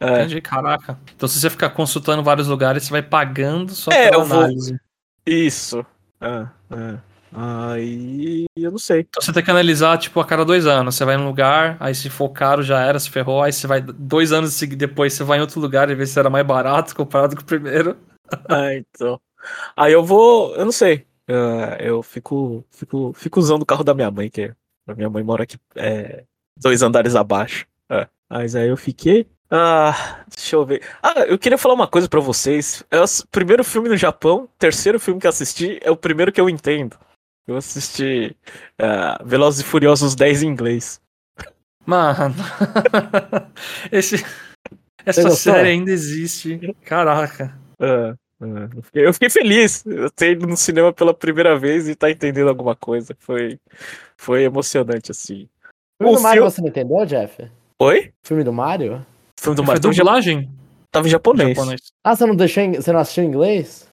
É. 0.00 0.22
Entendi, 0.22 0.40
caraca. 0.40 0.98
Então 1.14 1.28
se 1.28 1.38
você 1.38 1.48
ficar 1.48 1.70
consultando 1.70 2.22
vários 2.24 2.48
lugares, 2.48 2.82
você 2.82 2.90
vai 2.90 3.02
pagando 3.02 3.72
só 3.72 3.92
É, 3.92 4.10
pela 4.10 4.22
eu 4.22 4.26
vou- 4.26 4.38
análise. 4.40 4.76
Isso. 5.24 5.86
É, 6.20 6.46
é. 6.74 6.98
Aí 7.34 8.44
eu 8.56 8.70
não 8.70 8.78
sei. 8.78 9.00
Então 9.00 9.22
você 9.22 9.32
tem 9.32 9.42
que 9.42 9.50
analisar, 9.50 9.96
tipo, 9.98 10.20
a 10.20 10.24
cada 10.24 10.44
dois 10.44 10.66
anos. 10.66 10.94
Você 10.94 11.04
vai 11.04 11.16
num 11.16 11.26
lugar, 11.26 11.76
aí 11.80 11.94
se 11.94 12.10
for 12.10 12.28
caro 12.28 12.62
já 12.62 12.80
era, 12.80 12.98
se 12.98 13.10
ferrou, 13.10 13.42
aí 13.42 13.52
você 13.52 13.66
vai 13.66 13.80
dois 13.80 14.32
anos 14.32 14.60
depois, 14.60 15.14
você 15.14 15.24
vai 15.24 15.38
em 15.38 15.40
outro 15.40 15.60
lugar 15.60 15.88
e 15.90 15.94
vê 15.94 16.06
se 16.06 16.18
era 16.18 16.28
mais 16.28 16.46
barato 16.46 16.94
comparado 16.96 17.34
com 17.34 17.42
o 17.42 17.46
primeiro. 17.46 17.96
Ah, 18.48 18.74
então. 18.76 19.20
Aí 19.76 19.92
eu 19.92 20.04
vou. 20.04 20.54
Eu 20.56 20.64
não 20.64 20.72
sei. 20.72 21.06
É, 21.26 21.88
eu 21.88 22.02
fico, 22.02 22.64
fico, 22.70 23.12
fico 23.14 23.40
usando 23.40 23.62
o 23.62 23.66
carro 23.66 23.84
da 23.84 23.94
minha 23.94 24.10
mãe, 24.10 24.28
que 24.28 24.52
a 24.86 24.94
minha 24.94 25.08
mãe 25.08 25.22
mora 25.22 25.44
aqui 25.44 25.56
é, 25.76 26.24
dois 26.60 26.82
andares 26.82 27.16
abaixo. 27.16 27.66
É. 27.90 28.06
Mas 28.28 28.54
aí 28.54 28.68
eu 28.68 28.76
fiquei. 28.76 29.26
Ah, 29.50 30.24
deixa 30.34 30.56
eu 30.56 30.64
ver. 30.64 30.82
Ah, 31.02 31.20
eu 31.26 31.38
queria 31.38 31.58
falar 31.58 31.74
uma 31.74 31.86
coisa 31.86 32.08
pra 32.08 32.20
vocês. 32.20 32.82
É 32.90 32.98
o 33.00 33.06
primeiro 33.30 33.62
filme 33.62 33.88
no 33.88 33.96
Japão, 33.96 34.48
terceiro 34.58 34.98
filme 34.98 35.20
que 35.20 35.26
assisti, 35.26 35.78
é 35.82 35.90
o 35.90 35.96
primeiro 35.96 36.32
que 36.32 36.40
eu 36.40 36.48
entendo. 36.48 36.96
Eu 37.46 37.56
assisti 37.56 38.36
é, 38.78 39.18
Velozes 39.24 39.60
e 39.60 39.64
Furiosos 39.64 40.14
10 40.14 40.42
em 40.44 40.48
inglês. 40.48 41.00
Mano. 41.84 42.34
Esse... 43.90 44.24
Essa 45.04 45.30
série 45.30 45.70
ainda 45.70 45.90
existe. 45.90 46.76
Caraca. 46.84 47.58
É, 47.80 48.14
é. 48.40 48.68
Eu 48.94 49.12
fiquei- 49.12 49.28
feliz. 49.30 49.84
Eu 49.84 50.08
ter 50.10 50.32
ido 50.32 50.46
no 50.46 50.56
cinema 50.56 50.92
pela 50.92 51.12
primeira 51.12 51.58
vez 51.58 51.88
e 51.88 51.94
tá 51.96 52.08
entendendo 52.08 52.48
alguma 52.48 52.76
coisa. 52.76 53.16
Foi, 53.18 53.58
foi 54.16 54.44
emocionante, 54.44 55.10
assim. 55.10 55.48
O 56.00 56.04
filme 56.04 56.12
O 56.14 56.16
do 56.16 56.22
Mario 56.22 56.42
você 56.44 56.60
não 56.60 56.68
entendeu, 56.68 57.04
Jeff? 57.04 57.50
Oi? 57.80 58.12
Filme 58.24 58.44
do 58.44 58.52
Mario? 58.52 59.04
O 59.38 59.42
filme 59.42 59.56
do 59.56 59.64
Foi 59.64 59.74
Mario 59.74 59.92
ja- 59.92 60.02
dublagem? 60.04 60.50
tava 60.92 61.08
em 61.08 61.10
japonês. 61.10 61.56
Japonês. 61.56 61.80
Ah, 62.04 62.14
você 62.14 62.24
não 62.26 62.36
deixou 62.36 62.62
em... 62.62 62.74
Você 62.74 62.92
não 62.92 63.00
assistiu 63.00 63.24
em 63.24 63.26
inglês? 63.26 63.88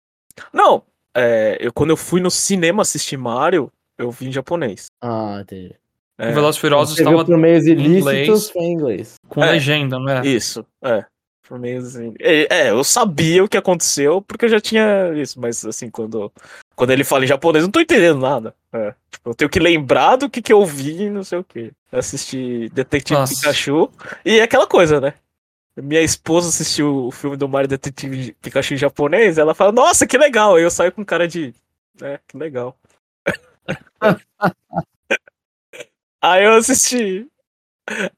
Não, 0.54 0.84
é, 1.16 1.58
eu, 1.60 1.72
quando 1.74 1.90
eu 1.92 1.98
fui 1.98 2.22
no 2.22 2.32
cinema 2.32 2.82
assistir 2.82 3.18
Mario, 3.18 3.72
eu 3.98 4.12
vi 4.12 4.28
em 4.28 4.32
japonês. 4.32 4.86
Ah, 5.02 5.40
entendi. 5.42 5.74
É, 6.18 6.32
O 6.32 6.34
Velozes 6.34 6.58
e 6.58 6.62
Furiosos 6.62 6.98
estava 7.00 7.24
por 7.24 7.38
meios 7.38 7.66
em 7.66 7.72
ilícitos, 7.72 8.54
em 8.56 8.74
inglês. 8.74 9.16
com 9.30 9.44
É. 9.44 9.52
legenda, 9.52 9.98
não 9.98 10.10
é? 10.10 10.26
Isso, 10.28 10.66
é. 10.84 11.06
Por 11.48 11.58
meio 11.58 11.80
assim. 11.80 12.14
É, 12.20 12.68
é, 12.68 12.70
eu 12.70 12.84
sabia 12.84 13.44
o 13.44 13.48
que 13.48 13.58
aconteceu 13.58 14.22
porque 14.22 14.46
eu 14.46 14.50
já 14.50 14.60
tinha 14.60 15.12
isso, 15.16 15.40
mas 15.40 15.66
assim, 15.66 15.90
quando, 15.90 16.32
quando 16.76 16.92
ele 16.92 17.04
fala 17.04 17.24
em 17.24 17.28
japonês, 17.28 17.64
eu 17.64 17.68
não 17.68 17.72
tô 17.72 17.80
entendendo 17.80 18.20
nada. 18.20 18.54
É, 18.72 18.94
tipo, 19.10 19.30
eu 19.32 19.34
tenho 19.34 19.50
que 19.50 19.60
lembrar 19.60 20.18
do 20.18 20.30
que, 20.30 20.42
que 20.44 20.54
eu 20.54 20.64
vi 20.66 21.04
e 21.04 21.10
não 21.10 21.24
sei 21.24 21.40
o 21.40 21.44
que. 21.44 21.72
Assisti 21.92 22.70
Detetive 22.72 23.18
Nossa. 23.20 23.34
Pikachu 23.34 23.90
e 24.24 24.40
é 24.40 24.44
aquela 24.44 24.68
coisa, 24.68 25.02
né? 25.02 25.14
Minha 25.82 26.02
esposa 26.02 26.50
assistiu 26.50 27.08
o 27.08 27.12
filme 27.12 27.36
do 27.38 27.48
Mario 27.50 27.68
Detetive 27.70 28.34
Pikachu 28.42 28.74
em 28.74 28.78
japonês, 28.78 29.38
ela 29.38 29.54
fala, 29.56 29.72
nossa, 29.72 30.06
que 30.08 30.18
legal! 30.18 30.56
Aí 30.56 30.64
eu 30.64 30.72
saio 30.72 30.92
com 30.92 31.04
cara 31.06 31.28
de. 31.28 31.54
É, 32.02 32.20
que 32.28 32.38
legal. 32.38 32.76
Aí 36.22 36.44
eu 36.44 36.54
assisti. 36.54 37.28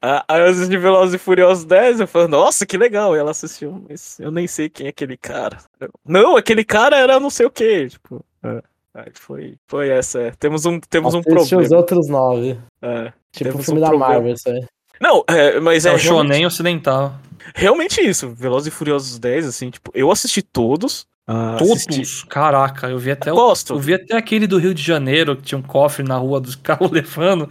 Ah, 0.00 0.24
Aí 0.28 0.40
eu 0.42 0.46
assisti 0.48 0.76
Velozes 0.76 1.14
e 1.14 1.18
Furiosos 1.18 1.64
10, 1.64 2.00
eu 2.00 2.06
falei, 2.06 2.28
nossa, 2.28 2.66
que 2.66 2.76
legal. 2.76 3.16
E 3.16 3.18
ela 3.18 3.30
assistiu, 3.30 3.84
mas 3.88 4.18
eu 4.20 4.30
nem 4.30 4.46
sei 4.46 4.68
quem 4.68 4.86
é 4.86 4.90
aquele 4.90 5.16
cara. 5.16 5.58
Eu, 5.80 5.88
não, 6.04 6.36
aquele 6.36 6.64
cara 6.64 6.96
era 6.96 7.18
não 7.18 7.30
sei 7.30 7.46
o 7.46 7.50
que, 7.50 7.88
tipo. 7.88 8.24
é. 8.44 8.62
Aí 8.94 9.10
foi, 9.14 9.56
foi 9.66 9.88
essa. 9.88 10.20
é. 10.20 10.30
Temos 10.32 10.66
um, 10.66 10.78
temos 10.78 11.14
um 11.14 11.20
Assiste 11.20 11.34
os 11.38 11.48
problema. 11.48 11.76
outros 11.76 12.08
nove. 12.08 12.58
É. 12.82 13.10
Tipo 13.32 13.56
o 13.58 13.62
filme 13.62 13.78
um 13.80 13.82
da 13.82 13.88
problema. 13.88 14.12
Marvel, 14.14 14.34
isso 14.34 14.50
aí. 14.50 14.66
Não, 15.00 15.24
é, 15.26 15.58
mas 15.60 15.86
É, 15.86 15.88
é 15.88 15.92
o 15.94 15.96
realmente, 15.96 16.32
Shonen 16.34 16.46
ocidental. 16.46 17.14
Realmente 17.54 18.00
isso. 18.00 18.30
Velozes 18.30 18.68
e 18.68 18.70
Furiosos 18.70 19.18
10, 19.18 19.46
assim, 19.46 19.70
tipo, 19.70 19.90
eu 19.94 20.10
assisti 20.10 20.42
todos. 20.42 21.06
ah, 21.26 21.56
assisti- 21.56 21.94
Todos. 21.96 22.22
Caraca, 22.24 22.88
eu 22.88 22.98
vi 22.98 23.10
até 23.12 23.30
Eu 23.30 23.34
o. 23.34 23.36
gosto. 23.36 23.74
Eu 23.74 23.78
vi 23.78 23.94
até 23.94 24.16
aquele 24.16 24.46
do 24.46 24.58
Rio 24.58 24.74
de 24.74 24.82
Janeiro, 24.82 25.36
que 25.36 25.42
tinha 25.42 25.58
um 25.58 25.62
cofre 25.62 26.02
na 26.02 26.16
rua 26.16 26.40
dos 26.40 26.54
carros 26.56 26.90
levando. 26.90 27.48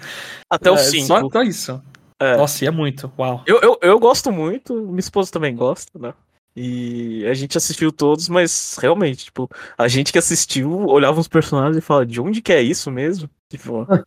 Até 0.50 0.70
o 0.72 0.76
É, 0.76 0.78
5. 0.78 1.06
Só 1.08 1.18
até 1.18 1.44
isso. 1.44 1.82
É. 2.20 2.38
Nossa, 2.38 2.64
e 2.64 2.68
é 2.68 2.72
muito. 2.72 3.12
Uau. 3.18 3.44
Eu, 3.48 3.60
eu, 3.62 3.80
eu 3.82 4.00
gosto 4.00 4.32
muito, 4.32 4.74
minha 4.76 5.00
esposa 5.00 5.32
também 5.32 5.56
gosta, 5.56 5.98
né? 5.98 6.14
E 6.56 7.26
a 7.28 7.34
gente 7.34 7.58
assistiu 7.58 7.92
todos, 7.94 8.28
mas 8.28 8.78
realmente, 8.80 9.26
tipo, 9.26 9.50
a 9.78 9.88
gente 9.88 10.12
que 10.12 10.20
assistiu 10.20 10.86
olhava 10.86 11.20
os 11.20 11.28
personagens 11.28 11.78
e 11.78 11.82
fala, 11.82 12.06
de 12.06 12.20
onde 12.20 12.42
que 12.42 12.52
é 12.52 12.62
isso 12.62 12.92
mesmo? 12.92 13.30
Tipo, 13.50 13.88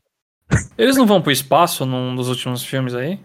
Eles 0.76 0.96
não 0.96 1.06
vão 1.06 1.22
pro 1.22 1.32
espaço 1.32 1.86
num 1.86 2.14
dos 2.14 2.28
últimos 2.28 2.62
filmes 2.62 2.94
aí? 2.94 3.18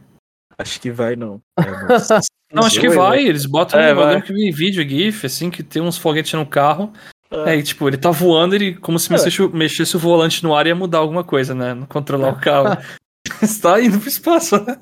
Acho 0.60 0.80
que 0.82 0.92
vai 0.92 1.16
não. 1.16 1.42
É, 2.52 2.56
não. 2.56 2.64
Acho 2.64 2.80
que 2.80 2.90
vai. 2.90 3.24
Eles 3.28 3.46
botam. 3.46 3.80
É, 3.80 3.92
eu 3.92 3.96
vai. 3.96 4.08
lembro 4.14 4.26
que 4.26 4.34
vi 4.34 4.52
vídeo, 4.52 4.82
GIF, 4.88 5.26
assim, 5.28 5.52
que 5.52 5.62
tem 5.62 5.82
uns 5.84 6.00
foguetes 6.00 6.34
no 6.34 6.46
carro. 6.48 6.92
É. 7.30 7.52
É, 7.54 7.56
e, 7.58 7.62
tipo, 7.62 7.88
ele 7.88 7.96
tá 7.98 8.10
voando, 8.10 8.56
ele 8.56 8.74
como 8.74 8.98
se 8.98 9.08
É. 9.08 9.14
mexesse, 9.14 9.42
o- 9.44 9.50
mexesse 9.56 9.96
o 9.96 10.00
volante 10.00 10.44
no 10.44 10.56
ar 10.56 10.66
ia 10.66 10.74
mudar 10.74 10.98
alguma 10.98 11.24
coisa, 11.24 11.54
né? 11.54 11.76
Não 11.76 11.86
controlar 11.86 12.30
o 12.34 12.40
carro. 12.42 12.76
Está 13.44 13.80
indo 13.80 14.00
pro 14.00 14.10
espaço, 14.10 14.58
né? 14.66 14.76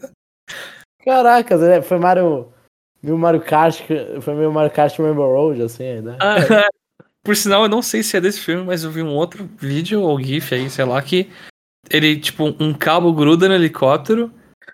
Caraca, 1.03 1.57
Zé, 1.57 1.81
foi 1.81 1.97
Mario. 1.99 2.47
Viu 3.03 3.17
Mario 3.17 3.41
Kart, 3.41 3.81
que- 3.85 4.21
foi 4.21 4.33
meio 4.33 4.51
Mario 4.51 4.71
Kart 4.71 4.97
Rainbow 4.97 5.31
Road, 5.33 5.61
assim, 5.61 5.83
ainda. 5.83 6.17
Ah, 6.21 6.67
Por 7.23 7.35
sinal, 7.35 7.63
eu 7.63 7.69
não 7.69 7.81
sei 7.81 8.01
se 8.01 8.15
é 8.15 8.21
desse 8.21 8.39
filme, 8.39 8.63
mas 8.63 8.83
eu 8.85 8.91
vi 8.91 9.03
um 9.03 9.13
outro 9.13 9.49
vídeo 9.57 10.01
ou 10.01 10.17
GIF 10.21 10.55
aí, 10.55 10.69
sei 10.69 10.85
lá, 10.85 11.01
que 11.01 11.29
ele, 11.89 12.17
tipo, 12.17 12.45
um 12.59 12.73
cabo 12.73 13.11
gruda 13.13 13.49
no 13.49 13.53
helicóptero, 13.55 14.31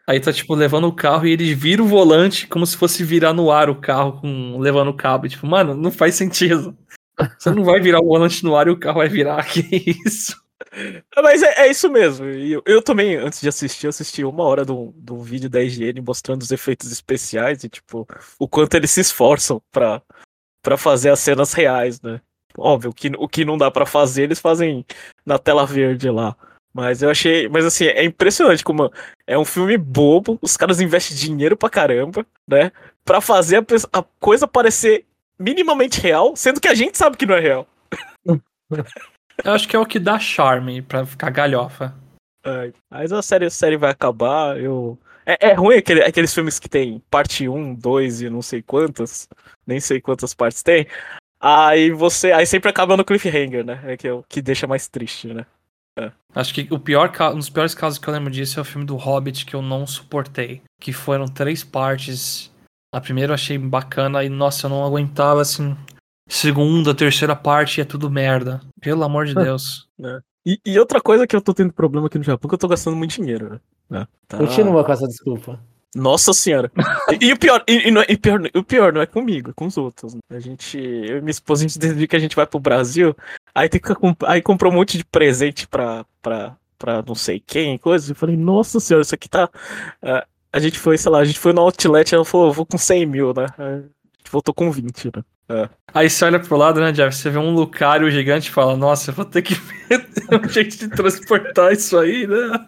aí 0.08 0.20
tá, 0.20 0.32
tipo, 0.32 0.54
levando 0.54 0.88
o 0.88 0.96
carro 0.96 1.26
e 1.26 1.32
ele 1.32 1.54
vira 1.56 1.82
o 1.82 1.88
volante 1.88 2.48
como 2.48 2.66
se 2.66 2.78
fosse 2.78 3.04
virar 3.04 3.34
no 3.34 3.52
ar 3.52 3.70
o 3.70 3.76
carro 3.80 4.20
com 4.20 4.58
levando 4.60 4.90
o 4.90 4.96
cabo. 4.96 5.28
Tipo, 5.28 5.48
mano, 5.48 5.74
não 5.74 5.92
faz 5.92 6.16
sentido. 6.16 6.78
Você 7.38 7.52
não 7.52 7.64
vai 7.64 7.80
virar 7.80 8.00
o 8.02 8.08
volante 8.08 8.44
no 8.44 8.56
ar 8.56 8.68
e 8.68 8.72
o 8.72 8.80
carro 8.80 8.98
vai 8.98 9.10
virar. 9.10 9.46
Que 9.52 9.98
isso? 10.06 10.42
mas 11.22 11.44
é, 11.44 11.66
é 11.66 11.70
isso 11.70 11.90
mesmo. 11.90 12.26
Eu, 12.26 12.62
eu 12.66 12.82
também, 12.82 13.16
antes 13.16 13.42
de 13.42 13.48
assistir, 13.48 13.88
assisti 13.88 14.24
uma 14.24 14.44
hora 14.44 14.66
de 14.66 14.72
um 14.72 15.22
vídeo 15.22 15.50
da 15.50 15.62
IGN 15.62 16.02
mostrando 16.02 16.42
os 16.42 16.52
efeitos 16.52 16.92
especiais 16.92 17.64
e, 17.64 17.70
tipo, 17.70 18.08
o 18.40 18.48
quanto 18.48 18.76
eles 18.76 18.92
se 18.92 19.02
esforçam 19.02 19.62
pra, 19.72 20.02
pra 20.64 20.78
fazer 20.78 21.10
as 21.10 21.20
cenas 21.20 21.54
reais, 21.54 22.02
né? 22.02 22.20
Óbvio, 22.58 22.92
o 22.92 22.94
que, 22.94 23.12
o 23.18 23.28
que 23.28 23.46
não 23.46 23.58
dá 23.58 23.70
pra 23.70 23.86
fazer, 23.86 24.24
eles 24.24 24.40
fazem 24.40 24.86
na 25.26 25.38
tela 25.38 25.66
verde 25.66 26.10
lá. 26.10 26.36
Mas 26.74 27.02
eu 27.04 27.10
achei. 27.10 27.48
Mas 27.48 27.66
assim, 27.66 27.86
é 27.86 28.04
impressionante 28.04 28.64
como 28.64 28.92
é 29.28 29.38
um 29.38 29.46
filme 29.46 29.78
bobo, 29.78 30.40
os 30.42 30.58
caras 30.58 30.82
investem 30.82 31.16
dinheiro 31.16 31.56
pra 31.56 31.70
caramba, 31.70 32.26
né? 32.48 32.72
Pra 33.06 33.22
fazer 33.22 33.58
a, 33.58 34.00
a 34.00 34.04
coisa 34.20 34.48
parecer 34.48 35.06
minimamente 35.38 36.00
real, 36.02 36.36
sendo 36.36 36.60
que 36.60 36.68
a 36.68 36.74
gente 36.74 36.98
sabe 36.98 37.18
que 37.18 37.26
não 37.26 37.36
é 37.36 37.40
real. 37.40 37.68
Eu 39.44 39.52
acho 39.52 39.68
que 39.68 39.76
é 39.76 39.80
o 39.80 39.86
que 39.86 40.00
dá 40.00 40.20
charme 40.20 40.82
pra 40.82 41.06
ficar 41.06 41.30
galhofa. 41.32 41.94
Ai, 42.46 42.72
mas 42.90 43.12
a 43.12 43.22
série, 43.22 43.46
a 43.46 43.50
série 43.50 43.78
vai 43.78 43.90
acabar, 43.90 44.60
eu. 44.60 45.00
É, 45.26 45.50
é 45.50 45.54
ruim 45.54 45.78
aquele- 45.78 46.04
aqueles 46.04 46.34
filmes 46.34 46.60
que 46.60 46.70
tem 46.70 47.02
parte 47.10 47.48
1, 47.48 47.74
2 47.74 48.22
e 48.22 48.30
não 48.30 48.42
sei 48.42 48.62
quantas. 48.62 49.28
Nem 49.66 49.80
sei 49.80 50.00
quantas 50.02 50.34
partes 50.34 50.62
tem. 50.62 50.86
Aí 51.40 51.90
você. 51.90 52.32
Aí 52.32 52.46
sempre 52.46 52.70
acaba 52.70 52.96
no 52.98 53.04
cliffhanger, 53.06 53.66
né? 53.66 53.82
É 53.86 53.98
que, 53.98 54.08
é 54.08 54.14
o 54.14 54.24
que 54.24 54.42
deixa 54.42 54.68
mais 54.68 54.88
triste, 54.88 55.34
né? 55.34 55.46
Acho 56.36 56.54
que 56.54 56.68
o 56.72 56.80
pior, 56.80 57.12
um 57.34 57.38
dos 57.38 57.50
piores 57.50 57.76
casos 57.76 58.00
que 58.00 58.08
eu 58.08 58.14
lembro 58.14 58.32
disso 58.32 58.60
é 58.60 58.62
o 58.62 58.66
filme 58.66 58.86
do 58.86 58.96
Hobbit 58.96 59.46
que 59.46 59.56
eu 59.56 59.62
não 59.62 59.86
suportei. 59.86 60.62
Que 60.80 60.92
foram 60.92 61.28
três 61.28 61.64
partes 61.64 62.52
A 62.94 63.00
primeira 63.00 63.32
eu 63.32 63.36
achei 63.36 63.58
bacana 63.58 64.24
e, 64.24 64.30
nossa, 64.30 64.66
eu 64.66 64.70
não 64.70 64.84
aguentava, 64.84 65.42
assim. 65.42 65.76
Segunda, 66.28 66.96
terceira 66.96 67.36
parte 67.36 67.82
é 67.82 67.86
tudo 67.86 68.10
merda. 68.10 68.62
Pelo 68.82 69.04
amor 69.04 69.26
de 69.26 69.36
Deus. 69.36 69.88
E, 70.46 70.60
e 70.66 70.78
outra 70.78 71.00
coisa 71.00 71.26
que 71.26 71.36
eu 71.36 71.42
tô 71.42 71.54
tendo 71.54 71.72
problema 71.72 72.08
aqui 72.08 72.18
no 72.18 72.24
Japão, 72.24 72.50
que 72.50 72.56
eu 72.56 72.60
tô 72.60 72.68
gastando 72.68 72.98
muito 72.98 73.16
dinheiro, 73.16 73.62
né? 73.90 74.08
Tá. 74.28 74.38
Continua 74.38 74.84
com 74.84 74.92
essa 74.92 75.08
desculpa. 75.08 75.60
Nossa 75.96 76.34
senhora. 76.34 76.72
E, 77.20 77.26
e 77.28 77.34
o 77.34 77.38
pior, 77.38 77.64
e, 77.68 77.88
e 77.88 77.92
não 77.92 78.02
é- 78.02 78.06
e 78.10 78.18
pior, 78.18 78.42
o 78.56 78.64
pior 78.64 78.92
não 78.94 79.02
é 79.02 79.06
comigo, 79.06 79.52
é 79.52 79.54
com 79.54 79.66
os 79.68 79.78
outros. 79.78 80.16
A 80.30 80.40
gente, 80.40 80.78
eu 80.78 81.18
e 81.18 81.22
minha 81.22 81.32
esposa, 81.32 81.64
a 81.64 81.68
gente 81.68 81.78
decidiu 81.80 82.08
que 82.08 82.16
a 82.16 82.20
gente 82.20 82.36
vai 82.36 82.48
pro 82.48 82.60
Brasil, 82.60 83.16
aí 83.54 83.70
tem 83.70 83.80
que 83.80 83.94
aí 84.26 84.42
comprou 84.42 84.72
um 84.72 84.76
monte 84.76 84.98
de 84.98 85.06
presente 85.06 85.68
pra, 85.68 86.04
pra, 86.22 86.56
pra 86.80 87.04
não 87.06 87.14
sei 87.16 87.40
quem, 87.46 87.78
coisa. 87.78 88.12
Eu 88.12 88.16
falei, 88.16 88.36
nossa 88.36 88.80
senhora, 88.80 89.04
isso 89.04 89.14
aqui 89.14 89.30
tá. 89.30 89.50
ah, 90.02 90.26
a 90.52 90.60
gente 90.60 90.80
foi, 90.80 90.98
sei 90.98 91.12
lá, 91.12 91.20
a 91.20 91.26
gente 91.26 91.40
foi 91.40 91.54
no 91.54 91.62
outlet, 91.62 92.14
ela 92.14 92.26
falou, 92.26 92.52
vou 92.54 92.66
com 92.66 92.78
100 92.78 93.06
mil, 93.06 93.34
né? 93.34 93.48
A 93.58 93.76
gente 93.78 94.32
voltou 94.32 94.54
com 94.54 94.72
20, 94.72 95.12
né? 95.16 95.24
Aí 95.94 96.10
você 96.10 96.26
olha 96.26 96.40
pro 96.40 96.58
lado, 96.58 96.80
né, 96.80 96.92
Jeff? 96.92 97.16
Você 97.16 97.30
vê 97.30 97.38
um 97.38 97.54
Lucario 97.54 98.10
gigante 98.10 98.50
e 98.50 98.52
fala, 98.52 98.76
nossa, 98.78 99.12
eu 99.12 99.16
vou 99.16 99.26
ter 99.26 99.42
que 99.44 99.54
ver 99.90 100.08
um 100.32 100.48
jeito 100.50 100.78
de 100.78 100.88
transportar 100.90 101.72
isso 101.74 101.98
aí, 101.98 102.26
né? 102.26 102.66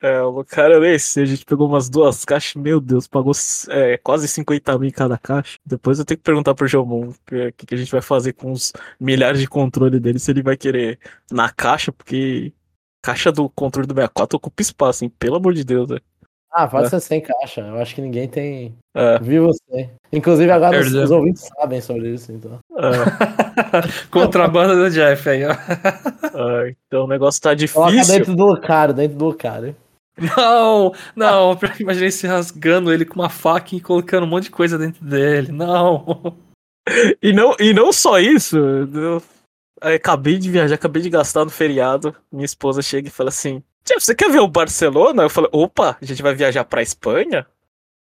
É, 0.00 0.20
o 0.22 0.44
cara, 0.44 0.78
nem 0.78 0.98
sei, 0.98 1.24
a 1.24 1.26
gente 1.26 1.44
pegou 1.44 1.68
umas 1.68 1.88
duas 1.88 2.24
caixas, 2.24 2.54
meu 2.54 2.80
Deus, 2.80 3.06
pagou 3.06 3.32
é, 3.70 3.96
quase 3.98 4.28
50 4.28 4.78
mil 4.78 4.88
em 4.88 4.92
cada 4.92 5.18
caixa. 5.18 5.58
Depois 5.64 5.98
eu 5.98 6.04
tenho 6.04 6.18
que 6.18 6.24
perguntar 6.24 6.54
pro 6.54 6.66
Jomon 6.66 7.08
o 7.08 7.14
que, 7.26 7.66
que 7.66 7.74
a 7.74 7.78
gente 7.78 7.90
vai 7.90 8.02
fazer 8.02 8.32
com 8.32 8.52
os 8.52 8.72
milhares 9.00 9.40
de 9.40 9.48
controle 9.48 9.98
dele, 9.98 10.18
se 10.18 10.30
ele 10.30 10.42
vai 10.42 10.56
querer 10.56 10.98
na 11.30 11.50
caixa, 11.50 11.90
porque 11.90 12.52
caixa 13.02 13.30
do 13.32 13.48
controle 13.48 13.86
do 13.86 13.94
64 13.94 14.36
ocupa 14.36 14.62
espaço, 14.62 15.04
hein? 15.04 15.12
Pelo 15.18 15.36
amor 15.36 15.54
de 15.54 15.64
Deus, 15.64 15.88
velho. 15.88 16.02
Ah, 16.58 16.66
pode 16.66 16.86
É. 16.86 16.88
ser 16.88 17.00
sem 17.00 17.20
caixa. 17.20 17.60
Eu 17.60 17.76
acho 17.78 17.94
que 17.94 18.00
ninguém 18.00 18.26
tem. 18.26 18.74
É, 18.96 19.18
Viu 19.18 19.44
você. 19.48 19.90
Inclusive, 20.10 20.50
agora 20.50 20.80
os, 20.80 20.90
os 20.94 21.10
ouvintes 21.10 21.42
sabem 21.54 21.80
sobre 21.82 22.14
isso, 22.14 22.32
então. 22.32 22.58
é, 22.78 24.06
Contrabanda 24.10 24.74
do 24.74 24.90
Jeff 24.90 25.28
aí, 25.28 25.42
ó. 25.44 25.50
é, 25.52 26.74
então 26.86 27.04
o 27.04 27.08
negócio 27.08 27.40
tá 27.42 27.50
Coloca 27.50 27.92
difícil. 27.92 28.14
dentro 28.18 28.34
do 28.34 28.46
Lucario, 28.46 28.94
dentro 28.94 29.18
do 29.18 29.24
Lucario. 29.26 29.76
Não, 30.34 30.94
não, 31.14 31.50
eu 31.50 31.58
imaginei 31.78 32.10
se 32.10 32.26
rasgando 32.26 32.90
ele 32.90 33.04
com 33.04 33.16
uma 33.20 33.28
faca 33.28 33.74
e 33.76 33.80
colocando 33.82 34.24
um 34.24 34.26
monte 34.26 34.44
de 34.44 34.50
coisa 34.50 34.78
dentro 34.78 35.04
dele. 35.04 35.52
Não. 35.52 36.34
E 37.20 37.32
não, 37.34 37.54
e 37.60 37.74
não 37.74 37.92
só 37.92 38.18
isso, 38.18 38.56
eu 38.56 39.22
aí 39.82 39.96
acabei 39.96 40.38
de 40.38 40.50
viajar, 40.50 40.76
acabei 40.76 41.02
de 41.02 41.10
gastar 41.10 41.44
no 41.44 41.50
feriado. 41.50 42.14
Minha 42.32 42.46
esposa 42.46 42.80
chega 42.80 43.08
e 43.08 43.10
fala 43.10 43.28
assim: 43.28 43.62
você 43.94 44.14
quer 44.14 44.30
ver 44.30 44.40
o 44.40 44.48
Barcelona? 44.48 45.22
Eu 45.22 45.30
falei: 45.30 45.50
opa, 45.52 45.96
a 46.00 46.04
gente 46.04 46.22
vai 46.22 46.34
viajar 46.34 46.64
pra 46.64 46.82
Espanha? 46.82 47.46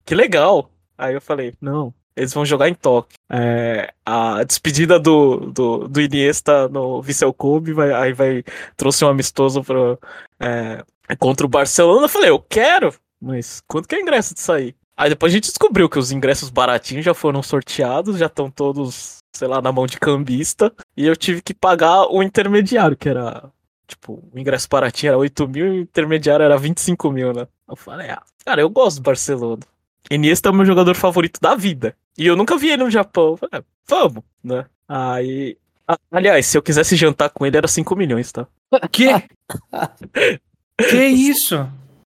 Que 0.06 0.15
legal. 0.15 0.70
Aí 0.98 1.13
eu 1.13 1.22
falei: 1.22 1.54
não, 1.62 1.94
eles 2.15 2.34
vão 2.34 2.46
jogar 2.46 2.70
em 2.70 2.74
Tóquio. 2.74 3.18
É, 3.30 3.94
a 4.06 4.44
despedida 4.44 5.00
do, 5.00 5.51
do, 5.51 5.88
do 5.88 6.01
Iniesta 6.01 6.68
no 6.70 7.01
Vissel 7.01 7.34
Kobe, 7.34 7.74
vai, 7.74 7.92
aí 7.94 8.13
vai, 8.13 8.44
trouxe 8.77 9.04
um 9.04 9.10
amistoso 9.10 9.63
pro, 9.63 10.00
é, 10.39 10.84
contra 11.20 11.46
o 11.46 11.50
Barcelona. 11.50 12.06
Eu 12.06 12.10
falei: 12.10 12.30
eu 12.30 12.39
quero, 12.39 12.94
mas 13.22 13.62
quanto 13.68 13.88
que 13.88 13.96
é 13.96 14.01
ingresso 14.01 14.34
de 14.34 14.39
sair? 14.39 14.75
Aí 14.98 15.10
depois 15.10 15.34
a 15.34 15.36
gente 15.36 15.50
descobriu 15.50 15.89
que 15.89 16.00
os 16.00 16.12
ingressos 16.12 16.50
baratinhos 16.50 17.04
já 17.04 17.13
foram 17.13 17.44
sorteados, 17.44 18.18
já 18.18 18.27
estão 18.27 18.50
todos, 18.50 19.18
sei 19.36 19.48
lá, 19.48 19.62
na 19.62 19.72
mão 19.72 19.86
de 19.86 20.00
cambista. 20.00 20.74
E 20.96 21.06
eu 21.06 21.15
tive 21.18 21.42
que 21.42 21.54
pagar 21.54 22.06
o 22.06 22.24
intermediário, 22.24 22.96
que 22.96 23.10
era. 23.10 23.51
Tipo, 23.88 24.24
o 24.34 24.39
ingresso 24.39 24.68
baratinho 24.70 25.12
era 25.12 25.18
8 25.18 25.48
mil 25.48 25.68
e 25.68 25.80
o 25.80 25.82
intermediário 25.82 26.44
era 26.44 26.58
25 26.58 27.12
mil, 27.12 27.34
né? 27.34 27.48
Eu 27.68 27.75
falei, 27.75 28.10
ah, 28.10 28.22
cara, 28.46 28.62
eu 28.62 28.70
gosto 28.70 28.98
do 28.98 29.04
Barcelona. 29.04 29.62
Iniesta 30.10 30.50
é 30.50 30.51
o 30.51 30.56
meu 30.56 30.65
jogador 30.65 30.96
favorito 30.96 31.39
da 31.42 31.56
vida. 31.56 31.96
E 32.18 32.25
eu 32.25 32.36
nunca 32.36 32.58
vi 32.58 32.70
ele 32.70 32.84
no 32.84 32.92
Japão. 32.92 33.32
Eu 33.32 33.38
falei, 33.38 33.60
ah, 33.60 33.63
vamos, 33.88 34.24
né? 34.44 34.65
Aí. 34.88 35.58
ah, 35.88 35.98
aliás, 36.12 36.46
se 36.46 36.58
eu 36.58 36.62
quisesse 36.62 36.96
jantar 36.96 37.30
com 37.30 37.46
ele 37.46 37.58
era 37.58 37.68
5 37.68 37.96
milhões, 37.96 38.32
tá? 38.32 38.48
Que? 38.92 39.08
Que 40.77 41.06
isso? 41.06 41.65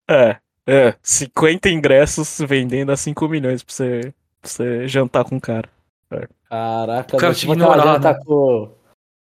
É, 0.10 0.36
é. 0.68 0.94
50 1.02 1.70
ingressos 1.70 2.40
vendendo 2.46 2.92
a 2.92 2.98
5 2.98 3.28
milhões 3.30 3.64
pra 3.64 3.74
você, 3.74 4.14
pra 4.42 4.52
você 4.52 4.88
jantar 4.88 5.24
com 5.24 5.38
o 5.38 5.42
cara. 5.42 5.70
Caraca, 6.50 7.16
O 7.16 7.20
cara 7.20 7.34
aquela 7.34 7.54
ignorado. 7.54 8.04
janta 8.04 8.20
com. 8.26 8.72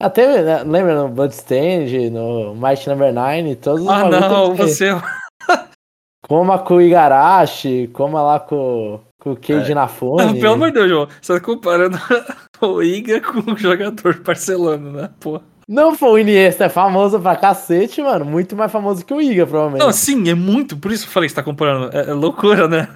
Até, 0.00 0.42
né, 0.42 0.62
lembra 0.62 0.94
no 0.94 1.08
Bloodstained, 1.08 2.10
no 2.10 2.54
Might 2.54 2.88
Number 2.88 3.12
9, 3.12 3.56
todos 3.56 3.82
os 3.82 3.88
Ah, 3.88 4.08
não, 4.08 4.54
você. 4.54 4.90
Coma 6.22 6.58
com 6.58 6.74
o 6.74 6.82
Igarashi, 6.82 7.88
coma 7.92 8.20
lá 8.20 8.38
com, 8.38 9.00
com 9.18 9.32
o 9.32 9.36
Keiji 9.36 9.74
Não, 9.74 9.82
Nafune. 9.82 10.38
pelo 10.40 10.54
amor 10.54 10.68
de 10.68 10.74
Deus, 10.74 10.90
João. 10.90 11.08
Você 11.22 11.32
tá 11.32 11.40
comparando 11.40 11.98
o 12.60 12.82
Iga 12.82 13.20
com 13.20 13.52
o 13.52 13.56
jogador 13.56 14.14
do 14.14 14.22
Barcelona, 14.22 14.90
né? 14.90 15.10
Pô. 15.18 15.40
Não, 15.66 15.96
pô, 15.96 16.12
o 16.12 16.18
Iniesta 16.18 16.64
é 16.64 16.68
famoso 16.68 17.18
pra 17.18 17.36
cacete, 17.36 18.02
mano. 18.02 18.24
Muito 18.24 18.54
mais 18.56 18.70
famoso 18.70 19.04
que 19.04 19.14
o 19.14 19.20
Iga, 19.20 19.46
provavelmente. 19.46 19.84
Não, 19.84 19.92
sim, 19.92 20.28
é 20.28 20.34
muito. 20.34 20.76
Por 20.76 20.92
isso 20.92 21.04
que 21.04 21.08
eu 21.08 21.12
falei 21.14 21.28
que 21.28 21.34
você 21.34 21.36
tá 21.36 21.42
comparando. 21.42 21.96
É, 21.96 22.10
é 22.10 22.12
loucura, 22.12 22.68
né? 22.68 22.88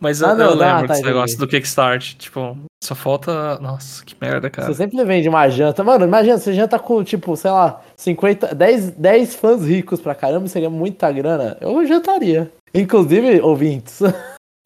Mas 0.00 0.20
eu, 0.22 0.28
Ah, 0.28 0.34
não, 0.34 0.46
eu 0.52 0.58
tá, 0.58 0.64
lembro 0.64 0.80
tá, 0.80 0.86
desse 0.88 1.00
entendi. 1.00 1.14
negócio 1.14 1.38
do 1.38 1.46
Kickstart. 1.46 2.14
Tipo, 2.16 2.56
só 2.82 2.94
falta. 2.94 3.58
Nossa, 3.60 4.02
que 4.04 4.16
merda, 4.20 4.48
cara. 4.48 4.66
Você 4.68 4.74
sempre 4.74 5.04
vende 5.04 5.28
uma 5.28 5.46
janta. 5.50 5.84
Mano, 5.84 6.06
imagina, 6.06 6.38
você 6.38 6.54
janta 6.54 6.78
com, 6.78 7.04
tipo, 7.04 7.36
sei 7.36 7.50
lá, 7.50 7.80
50, 7.96 8.54
10, 8.54 8.90
10 8.92 9.34
fãs 9.34 9.64
ricos 9.66 10.00
pra 10.00 10.14
caramba, 10.14 10.48
seria 10.48 10.70
muita 10.70 11.12
grana. 11.12 11.56
Eu 11.60 11.84
jantaria. 11.86 12.50
Inclusive, 12.74 13.40
ouvintes. 13.42 14.00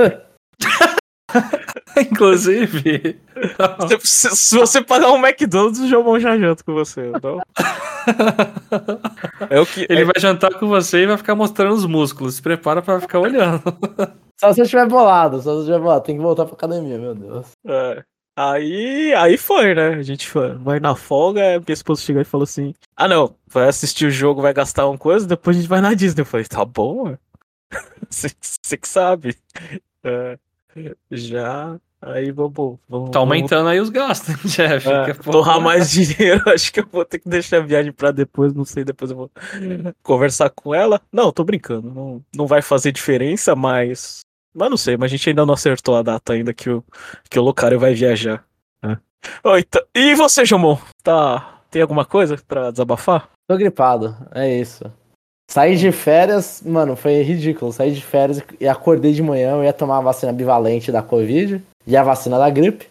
Inclusive. 1.97 3.19
Se, 4.03 4.29
se- 4.31 4.37
se 4.37 4.57
você 4.59 4.83
pagar 4.83 5.11
um 5.13 5.19
McDonald's, 5.25 5.81
o 5.81 5.89
João 5.89 6.19
já 6.21 6.37
janta 6.39 6.63
com 6.65 6.73
você, 6.75 7.11
não? 7.23 7.41
É 9.49 9.59
o 9.59 9.65
que. 9.65 9.87
Ele 9.89 10.05
vai 10.05 10.15
jantar 10.19 10.53
com 10.59 10.67
você 10.69 10.99
e 11.05 11.07
vai 11.07 11.17
ficar 11.17 11.35
mostrando 11.35 11.73
os 11.75 11.87
músculos. 11.87 12.35
Se 12.35 12.43
prepara 12.43 12.83
pra 12.83 13.01
ficar 13.01 13.19
olhando. 13.19 13.63
Só 14.41 14.53
se 14.53 14.61
eu 14.61 14.65
estiver 14.65 14.89
bolado, 14.89 15.37
só 15.39 15.51
se 15.51 15.57
eu 15.57 15.61
estiver 15.61 15.79
bolado. 15.79 16.05
Tem 16.05 16.17
que 16.17 16.23
voltar 16.23 16.45
pra 16.45 16.55
academia, 16.55 16.99
meu 16.99 17.15
Deus. 17.15 17.53
É. 17.67 18.05
Aí, 18.37 19.15
aí 19.15 19.37
foi, 19.37 19.75
né? 19.75 19.91
A 19.91 20.03
gente 20.03 20.29
foi, 20.29 20.55
vai 20.57 20.81
na 20.81 20.97
folga, 20.97 21.61
minha 21.61 21.73
esposa 21.73 22.03
chegou 22.03 22.21
e 22.21 22.25
falou 22.25 22.43
assim: 22.43 22.75
Ah, 22.97 23.07
não, 23.07 23.37
vai 23.47 23.69
assistir 23.69 24.07
o 24.07 24.11
jogo, 24.11 24.43
vai 24.43 24.53
gastar 24.53 24.89
uma 24.89 24.99
coisa, 24.99 25.27
depois 25.27 25.57
a 25.57 25.61
gente 25.61 25.69
vai 25.69 25.81
na 25.81 25.95
Disney. 25.95 26.23
Eu 26.23 26.27
falei: 26.27 26.45
Tá 26.47 26.65
bom, 26.65 27.17
você 28.11 28.77
que 28.77 28.89
sabe. 28.89 29.37
É, 30.03 30.37
já. 31.11 31.79
Aí 32.07 32.31
vamos. 32.31 32.79
vamos 32.89 33.11
Tá 33.11 33.19
aumentando 33.19 33.69
aí 33.69 33.81
os 33.81 33.89
gastos, 33.89 34.29
hein, 34.29 34.37
Jeff? 34.45 34.89
É, 34.89 35.15
pouco- 35.15 35.31
torrar 35.31 35.61
mais 35.61 35.91
dinheiro, 35.91 36.43
acho 36.51 36.73
que 36.73 36.81
eu 36.81 36.87
vou 36.93 37.05
ter 37.05 37.19
que 37.19 37.29
deixar 37.29 37.57
a 37.59 37.61
viagem 37.61 37.93
pra 37.93 38.11
depois, 38.11 38.53
não 38.53 38.65
sei, 38.65 38.85
depois 38.85 39.11
eu 39.11 39.17
vou 39.17 39.31
conversar 40.03 40.51
com 40.51 40.75
ela. 40.75 41.01
Não, 41.13 41.33
tô 41.33 41.45
brincando, 41.45 41.91
não, 41.91 42.23
não 42.35 42.47
vai 42.47 42.63
fazer 42.63 42.93
diferença, 42.93 43.55
mas. 43.57 44.21
Mas 44.57 44.71
não 44.71 44.77
sei, 44.77 44.97
mas 44.97 45.07
a 45.11 45.17
gente 45.17 45.29
ainda 45.29 45.45
não 45.45 45.55
acertou 45.55 45.97
a 45.97 46.03
data 46.03 46.33
ainda 46.33 46.55
que 46.55 46.71
o, 46.71 46.85
que 47.29 47.39
o 47.39 47.43
Lucario 47.43 47.79
vai 47.81 47.93
viajar. 47.95 48.45
É. 48.85 48.97
Então- 49.59 49.83
e 49.95 50.15
você, 50.15 50.45
Jomon? 50.45 50.79
Tá. 51.03 51.61
Tem 51.71 51.83
alguma 51.83 52.05
coisa 52.05 52.39
pra 52.47 52.71
desabafar? 52.71 53.29
Tô 53.49 53.57
gripado, 53.57 54.17
é 54.33 54.49
isso. 54.61 54.85
Saí 55.51 55.77
de 55.77 55.91
férias, 55.91 56.63
mano, 56.65 56.95
foi 56.95 57.21
ridículo. 57.23 57.73
Saí 57.73 57.93
de 57.93 58.01
férias 58.03 58.41
e 58.61 58.69
acordei 58.69 59.13
de 59.13 59.23
manhã, 59.23 59.53
eu 59.57 59.65
ia 59.65 59.73
tomar 59.73 59.99
a 59.99 60.03
vacina 60.03 60.33
bivalente 60.33 60.93
da 60.93 61.03
Covid 61.03 61.61
e 61.87 61.97
a 61.97 62.03
vacina 62.03 62.39
da 62.39 62.49
gripe. 62.51 62.87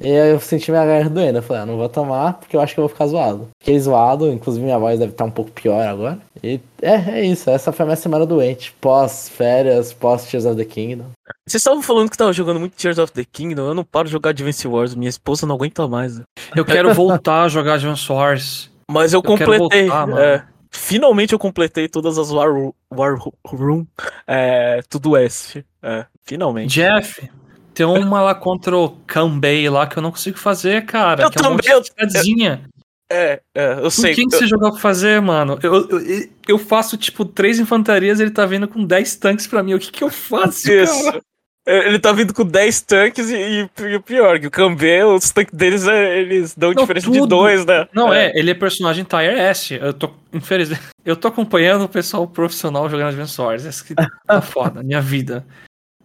E 0.00 0.08
aí 0.10 0.30
eu 0.30 0.40
senti 0.40 0.70
minha 0.72 0.84
garganta 0.84 1.10
doendo. 1.14 1.38
Eu 1.38 1.42
falei, 1.42 1.62
ah, 1.62 1.66
não 1.66 1.76
vou 1.76 1.88
tomar 1.88 2.32
porque 2.34 2.56
eu 2.56 2.60
acho 2.60 2.74
que 2.74 2.80
eu 2.80 2.82
vou 2.82 2.88
ficar 2.88 3.06
zoado. 3.06 3.48
Fiquei 3.60 3.78
zoado, 3.78 4.32
inclusive 4.32 4.64
minha 4.64 4.78
voz 4.78 4.98
deve 4.98 5.12
estar 5.12 5.24
um 5.24 5.30
pouco 5.30 5.52
pior 5.52 5.80
agora. 5.86 6.18
E 6.42 6.58
é, 6.80 7.20
é 7.20 7.24
isso. 7.24 7.48
Essa 7.48 7.70
foi 7.70 7.84
a 7.84 7.86
minha 7.86 7.96
semana 7.96 8.26
doente. 8.26 8.74
Pós 8.80 9.28
férias, 9.28 9.92
pós 9.92 10.24
Tears 10.26 10.44
of 10.44 10.56
the 10.56 10.64
Kingdom. 10.64 11.04
Vocês 11.46 11.60
estavam 11.60 11.82
falando 11.82 12.10
que 12.10 12.16
tava 12.16 12.32
jogando 12.32 12.58
muito 12.58 12.74
Tears 12.74 12.98
of 12.98 13.12
the 13.12 13.24
Kingdom, 13.24 13.62
eu 13.68 13.74
não 13.74 13.84
paro 13.84 14.06
de 14.06 14.12
jogar 14.12 14.30
Advance 14.30 14.66
Wars, 14.66 14.94
minha 14.96 15.08
esposa 15.10 15.46
não 15.46 15.54
aguenta 15.54 15.86
mais. 15.86 16.18
né? 16.18 16.24
Eu 16.56 16.64
quero 16.64 16.92
voltar 16.94 17.42
a 17.44 17.48
jogar 17.48 17.74
Advance 17.74 18.10
Wars. 18.10 18.70
Mas 18.90 19.12
eu 19.12 19.18
Eu 19.24 19.36
quero 19.36 19.52
completei. 19.58 19.88
voltar, 19.88 20.08
é, 20.20 20.42
finalmente 20.70 21.32
eu 21.32 21.38
completei 21.38 21.88
todas 21.88 22.18
as 22.18 22.32
War, 22.32 22.48
War 22.92 23.16
Room, 23.46 23.86
é, 24.26 24.80
tudo 24.88 25.16
S. 25.16 25.64
É, 25.80 26.06
finalmente. 26.24 26.74
Jeff, 26.74 27.30
tem 27.74 27.86
uma 27.86 28.20
lá 28.22 28.34
contra 28.34 28.76
o 28.76 28.90
Kanbei 29.06 29.68
lá 29.68 29.86
que 29.86 29.96
eu 29.98 30.02
não 30.02 30.10
consigo 30.10 30.38
fazer, 30.38 30.84
cara. 30.86 31.22
Eu 31.24 31.30
que 31.30 31.38
é 31.38 31.40
um 31.48 31.56
também, 31.56 31.80
de 31.80 31.86
cidadezinha. 31.88 32.62
É, 33.10 33.40
é, 33.54 33.72
eu 33.74 33.82
Com 33.82 33.90
sei. 33.90 34.14
quem 34.14 34.26
que 34.28 34.34
eu- 34.34 34.38
você 34.38 34.46
jogou 34.46 34.70
pra 34.72 34.80
fazer, 34.80 35.20
mano? 35.20 35.58
Eu, 35.62 35.88
eu, 35.90 36.28
eu 36.48 36.58
faço, 36.58 36.96
tipo, 36.96 37.24
três 37.26 37.58
infantarias 37.58 38.18
e 38.18 38.22
ele 38.22 38.30
tá 38.30 38.46
vindo 38.46 38.66
com 38.66 38.84
10 38.84 39.16
tanques 39.16 39.46
pra 39.46 39.62
mim. 39.62 39.74
O 39.74 39.78
que 39.78 39.90
que 39.92 40.02
eu 40.02 40.08
faço, 40.10 40.70
Isso. 40.72 41.04
cara? 41.04 41.20
É, 41.64 41.86
Ele 41.86 41.98
tá 42.00 42.10
vindo 42.10 42.34
com 42.34 42.44
10 42.44 42.80
tanques 42.80 43.30
e, 43.30 43.68
o 43.94 44.00
pior, 44.02 44.40
que 44.40 44.48
o 44.48 44.50
Kambé, 44.50 45.04
os 45.04 45.30
tanques 45.30 45.54
deles, 45.54 45.86
é, 45.86 46.18
eles 46.18 46.56
dão 46.56 46.72
Não, 46.72 46.82
diferença 46.82 47.08
de 47.08 47.18
tudo. 47.18 47.28
dois, 47.28 47.64
né? 47.64 47.86
Não, 47.94 48.12
é, 48.12 48.32
ele 48.34 48.50
é 48.50 48.54
personagem 48.54 49.04
Tire 49.04 49.38
S. 49.38 49.74
Eu 49.74 49.92
tô, 49.94 50.10
infelizmente, 50.32 50.80
eu 51.04 51.14
tô 51.14 51.28
acompanhando 51.28 51.84
o 51.84 51.88
pessoal 51.88 52.26
profissional 52.26 52.88
jogando 52.90 53.08
Advance 53.10 53.40
Wars. 53.40 53.64
Esse 53.64 53.84
que 53.84 53.94
tá 53.94 54.40
foda, 54.42 54.82
minha 54.82 55.00
vida. 55.00 55.46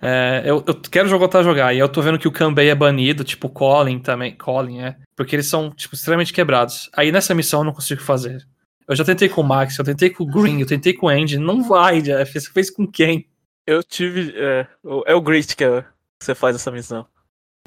É, 0.02 0.44
eu, 0.46 0.64
eu 0.68 0.76
quero 0.76 1.10
voltar 1.10 1.40
a 1.40 1.44
jogar, 1.44 1.74
e 1.74 1.80
eu 1.80 1.90
tô 1.90 2.02
vendo 2.02 2.20
que 2.20 2.28
o 2.28 2.32
Kanbei 2.32 2.70
é 2.70 2.76
banido, 2.76 3.24
tipo 3.24 3.48
o 3.48 3.50
Colin 3.50 4.00
também. 4.00 4.36
Colin, 4.36 4.82
é. 4.82 4.96
Porque 5.16 5.36
eles 5.36 5.48
são, 5.48 5.72
tipo, 5.72 5.96
extremamente 5.96 6.32
quebrados. 6.34 6.90
Aí 6.94 7.12
nessa 7.12 7.34
missão 7.34 7.62
eu 7.62 7.64
não 7.66 7.74
consigo 7.74 8.02
fazer. 8.02 8.46
Eu 8.88 8.96
já 8.96 9.04
tentei 9.04 9.28
com 9.28 9.42
o 9.42 9.44
Max, 9.44 9.78
eu 9.78 9.84
tentei 9.84 10.10
com 10.10 10.24
o 10.24 10.28
Green, 10.28 10.60
eu 10.62 10.68
tentei 10.68 10.94
com 10.94 11.08
o 11.08 11.10
Andy. 11.10 11.38
Não 11.38 11.62
vai, 11.64 12.02
Jeff. 12.02 12.40
Você 12.40 12.50
fez 12.52 12.70
com 12.70 12.86
quem? 12.88 13.28
Eu 13.66 13.84
tive. 13.84 14.34
É, 14.38 14.66
o- 14.84 15.04
é 15.06 15.14
o 15.14 15.20
Great 15.22 15.56
que 15.56 15.64
é- 15.64 15.82
que 15.82 16.24
você 16.26 16.34
faz 16.34 16.56
essa 16.56 16.72
missão. 16.72 17.06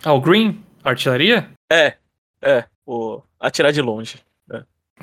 Ah, 0.02 0.14
o 0.14 0.20
Green? 0.20 0.62
Artilharia? 0.82 1.50
É, 1.70 1.96
é. 2.42 2.64
O 2.86 3.20
atirar 3.38 3.70
de 3.72 3.82
longe. 3.82 4.18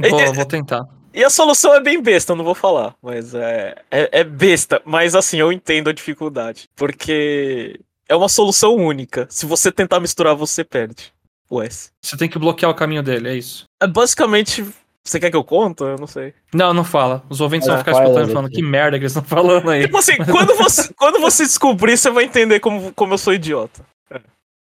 Vou, 0.09 0.33
vou 0.33 0.45
tentar. 0.45 0.85
E 1.13 1.23
a 1.23 1.29
solução 1.29 1.73
é 1.73 1.81
bem 1.81 2.01
besta, 2.01 2.33
eu 2.33 2.35
não 2.35 2.45
vou 2.45 2.53
falar, 2.55 2.93
mas 3.01 3.33
é, 3.33 3.75
é, 3.89 4.19
é 4.19 4.23
besta. 4.23 4.81
Mas 4.85 5.15
assim, 5.15 5.37
eu 5.37 5.51
entendo 5.51 5.89
a 5.89 5.93
dificuldade. 5.93 6.69
Porque 6.75 7.79
é 8.07 8.15
uma 8.15 8.29
solução 8.29 8.75
única. 8.75 9.25
Se 9.29 9.45
você 9.45 9.71
tentar 9.71 9.99
misturar, 9.99 10.35
você 10.35 10.63
perde. 10.63 11.11
O 11.49 11.61
S. 11.61 11.91
Você 12.01 12.17
tem 12.17 12.27
que 12.27 12.37
bloquear 12.37 12.69
o 12.69 12.75
caminho 12.75 13.01
dele, 13.01 13.29
é 13.29 13.35
isso. 13.35 13.65
É 13.81 13.87
basicamente. 13.87 14.65
Você 15.03 15.17
quer 15.21 15.31
que 15.31 15.37
eu 15.37 15.43
conte? 15.43 15.81
Eu 15.81 15.95
não 15.97 16.05
sei. 16.05 16.33
Não, 16.53 16.73
não 16.73 16.83
fala. 16.83 17.23
Os 17.29 17.39
ouvintes 17.39 17.65
vão 17.67 17.77
É, 17.77 17.79
ficar 17.79 17.93
fala, 17.93 18.03
escutando 18.03 18.29
e 18.29 18.33
falando 18.33 18.51
que 18.51 18.61
merda 18.61 18.97
que 18.97 19.03
eles 19.03 19.15
estão 19.15 19.23
falando 19.23 19.69
aí. 19.69 19.83
Tipo 19.83 19.97
assim, 19.97 20.17
quando 20.29 20.53
você, 20.55 20.91
quando 20.99 21.21
você 21.21 21.45
descobrir, 21.45 21.97
você 21.97 22.09
vai 22.09 22.25
entender 22.25 22.59
como, 22.59 22.91
como 22.93 23.13
eu 23.13 23.17
sou 23.17 23.33
idiota. 23.33 23.85
É, 24.11 24.19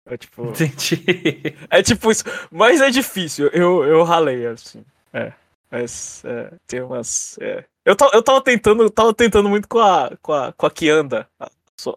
é 0.09 0.17
tipo. 0.17 0.43
Entendi. 0.49 1.55
É 1.69 1.81
tipo 1.81 2.11
isso. 2.11 2.25
Mas 2.51 2.81
é 2.81 2.89
difícil. 2.89 3.47
Eu, 3.53 3.85
eu 3.85 4.03
ralei, 4.03 4.45
assim. 4.45 4.83
É. 5.13 5.31
Mas 5.73 6.23
é, 6.23 6.53
tem 6.67 6.81
umas. 6.81 7.35
é. 7.41 7.65
Eu, 7.83 7.95
eu 8.13 8.21
tava 8.23 8.39
tentando. 8.41 8.83
Eu 8.83 8.91
tava 8.91 9.11
tentando 9.13 9.49
muito 9.49 9.67
com 9.67 9.79
a. 9.79 10.11
com 10.21 10.31
a, 10.31 10.53
com 10.53 10.65
a 10.67 10.71
Kianda. 10.71 11.27
A- 11.39 11.49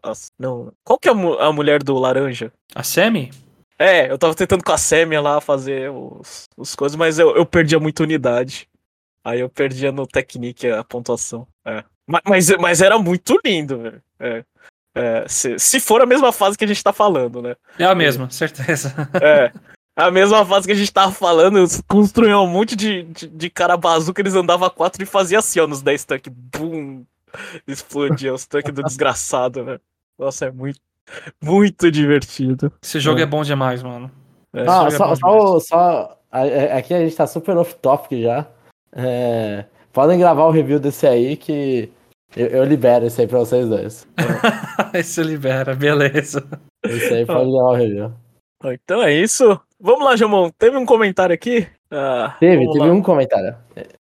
as- 0.02 0.32
não. 0.38 0.72
Qual 0.82 0.98
que 0.98 1.08
é 1.08 1.12
a, 1.12 1.46
a 1.46 1.52
mulher 1.52 1.82
do 1.82 1.94
laranja? 1.98 2.50
A 2.74 2.82
Semi? 2.82 3.30
É, 3.78 4.10
eu 4.10 4.16
tava 4.16 4.34
tentando 4.34 4.64
com 4.64 4.72
a 4.72 4.78
Sêmia 4.78 5.20
lá 5.20 5.38
fazer 5.42 5.90
os, 5.90 6.44
os 6.56 6.74
coisas, 6.74 6.96
mas 6.96 7.18
eu, 7.18 7.36
eu 7.36 7.44
perdia 7.44 7.78
muita 7.78 8.02
unidade. 8.02 8.66
Aí 9.22 9.40
eu 9.40 9.50
perdia 9.50 9.92
no 9.92 10.06
Technique 10.06 10.66
a 10.70 10.82
pontuação. 10.82 11.46
É. 11.64 11.84
Ma- 12.08 12.22
Mas, 12.26 12.48
mas, 12.56 12.80
era 12.80 12.98
muito 12.98 13.38
lindo, 13.44 13.78
velho. 13.82 14.02
É. 14.18 14.44
É, 14.94 15.28
se, 15.28 15.58
se 15.58 15.78
for 15.78 16.00
a 16.00 16.06
mesma 16.06 16.32
fase 16.32 16.56
que 16.56 16.64
a 16.64 16.66
gente 16.66 16.82
tá 16.82 16.90
falando, 16.92 17.42
né? 17.42 17.54
É 17.78 17.84
a 17.84 17.94
mesma, 17.94 18.30
certeza. 18.30 18.94
É. 19.22 19.52
A 19.96 20.10
mesma 20.10 20.44
fase 20.44 20.66
que 20.66 20.72
a 20.72 20.76
gente 20.76 20.92
tava 20.92 21.10
falando, 21.10 21.58
eles 21.58 21.82
construíam 21.88 22.44
um 22.44 22.48
monte 22.48 22.76
de, 22.76 23.02
de, 23.04 23.26
de 23.26 23.50
cara 23.50 23.76
bazuca, 23.78 24.20
eles 24.20 24.34
andavam 24.34 24.66
a 24.66 24.70
quatro 24.70 25.02
e 25.02 25.06
faziam 25.06 25.38
assim, 25.38 25.58
ó, 25.58 25.66
nos 25.66 25.80
10 25.80 26.04
tanques. 26.04 26.32
Bum! 26.54 27.02
Explodia 27.66 28.32
os 28.34 28.46
tanques 28.46 28.72
do 28.74 28.82
desgraçado, 28.82 29.64
né? 29.64 29.78
Nossa, 30.18 30.46
é 30.46 30.50
muito, 30.50 30.78
muito 31.42 31.90
divertido. 31.90 32.72
Esse 32.82 33.00
jogo 33.00 33.20
É. 33.20 33.22
é 33.22 33.26
bom 33.26 33.42
demais, 33.42 33.82
mano. 33.82 34.10
É. 34.54 34.62
Ah, 34.62 34.88
jogo 34.88 34.88
é 34.88 34.90
só, 34.96 35.14
só, 35.16 35.60
só 35.60 36.18
a- 36.30 36.76
aqui 36.78 36.92
a 36.94 37.00
gente 37.00 37.16
tá 37.16 37.26
super 37.26 37.56
off-topic 37.56 38.22
já. 38.22 38.46
É, 38.92 39.64
podem 39.92 40.18
gravar 40.18 40.44
o 40.44 40.50
review 40.50 40.78
desse 40.78 41.06
aí 41.06 41.36
que 41.36 41.90
eu, 42.34 42.46
eu 42.48 42.64
libero 42.64 43.06
esse 43.06 43.20
aí 43.20 43.26
pra 43.26 43.38
vocês 43.38 43.68
dois. 43.68 44.06
Esse 44.94 45.22
libera, 45.22 45.74
beleza. 45.74 46.46
Esse 46.84 47.12
aí 47.14 47.26
pode 47.26 47.50
gravar 47.50 47.70
o 47.70 47.74
review. 47.74 48.12
Então 48.64 49.02
é 49.02 49.12
isso. 49.12 49.60
Vamos 49.80 50.04
lá, 50.04 50.16
Jamon. 50.16 50.50
Teve 50.58 50.76
um 50.76 50.86
comentário 50.86 51.34
aqui? 51.34 51.66
Ah, 51.90 52.34
Teve, 52.40 52.66
teve 52.66 52.78
lá. 52.78 52.92
um 52.92 53.02
comentário. 53.02 53.54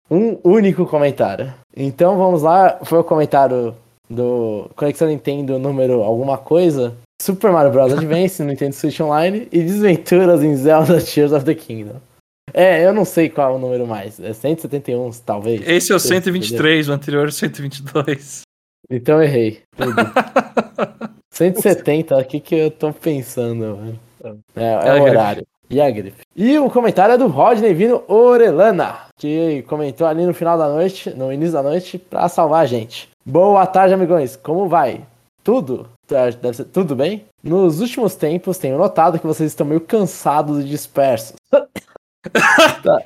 Um 0.09 0.39
único 0.43 0.85
comentário. 0.85 1.53
Então 1.75 2.17
vamos 2.17 2.41
lá, 2.41 2.79
foi 2.83 2.99
o 2.99 3.03
comentário 3.03 3.75
do 4.09 4.69
Conexão 4.75 5.07
Nintendo 5.07 5.59
número 5.59 6.01
alguma 6.03 6.37
coisa. 6.37 6.95
Super 7.21 7.51
Mario 7.51 7.71
Bros. 7.71 7.93
Advance, 7.93 8.43
Nintendo 8.43 8.73
Switch 8.73 8.99
Online 8.99 9.47
e 9.51 9.61
Desventuras 9.61 10.43
em 10.43 10.55
Zelda 10.55 11.01
Tears 11.01 11.31
of 11.31 11.45
the 11.45 11.55
Kingdom. 11.55 11.99
É, 12.53 12.85
eu 12.85 12.93
não 12.93 13.03
sei 13.03 13.29
qual 13.29 13.53
é 13.53 13.55
o 13.55 13.59
número 13.59 13.85
mais. 13.85 14.19
É 14.19 14.31
171, 14.31 15.11
talvez. 15.25 15.67
Esse 15.67 15.91
é 15.91 15.95
o 15.95 15.99
123, 15.99 16.87
o 16.87 16.93
anterior 16.93 17.25
é 17.25 17.29
o 17.29 17.31
122. 17.31 18.41
Então 18.89 19.21
errei. 19.21 19.61
Tudo. 19.75 19.95
170, 21.31 22.15
o 22.17 22.23
que 22.23 22.39
que 22.39 22.55
eu 22.55 22.71
tô 22.71 22.93
pensando, 22.93 23.75
velho? 23.75 23.99
É, 24.55 24.61
é 24.63 24.89
a 24.89 24.95
o 24.95 25.03
horário. 25.03 25.45
E 25.69 25.81
a 25.81 25.89
grife. 25.89 26.21
E 26.35 26.57
o 26.59 26.69
comentário 26.69 27.15
é 27.15 27.17
do 27.17 27.27
Rodney 27.27 27.73
Vino 27.73 28.03
Orelana, 28.07 28.95
que 29.17 29.63
comentou 29.67 30.05
ali 30.05 30.25
no 30.25 30.33
final 30.33 30.57
da 30.57 30.69
noite, 30.69 31.09
no 31.11 31.31
início 31.33 31.53
da 31.53 31.63
noite, 31.63 31.97
pra 31.97 32.27
salvar 32.29 32.63
a 32.63 32.65
gente. 32.65 33.09
Boa 33.25 33.65
tarde, 33.65 33.93
amigões. 33.93 34.35
Como 34.35 34.67
vai? 34.67 35.01
Tudo? 35.43 35.87
Deve 36.07 36.53
ser 36.53 36.65
tudo 36.65 36.95
bem? 36.95 37.25
Nos 37.43 37.81
últimos 37.81 38.13
tempos, 38.15 38.57
tenho 38.59 38.77
notado 38.77 39.17
que 39.19 39.25
vocês 39.25 39.51
estão 39.51 39.65
meio 39.65 39.81
cansados 39.81 40.59
e 40.59 40.63
dispersos. 40.67 41.33
tá. 41.51 41.65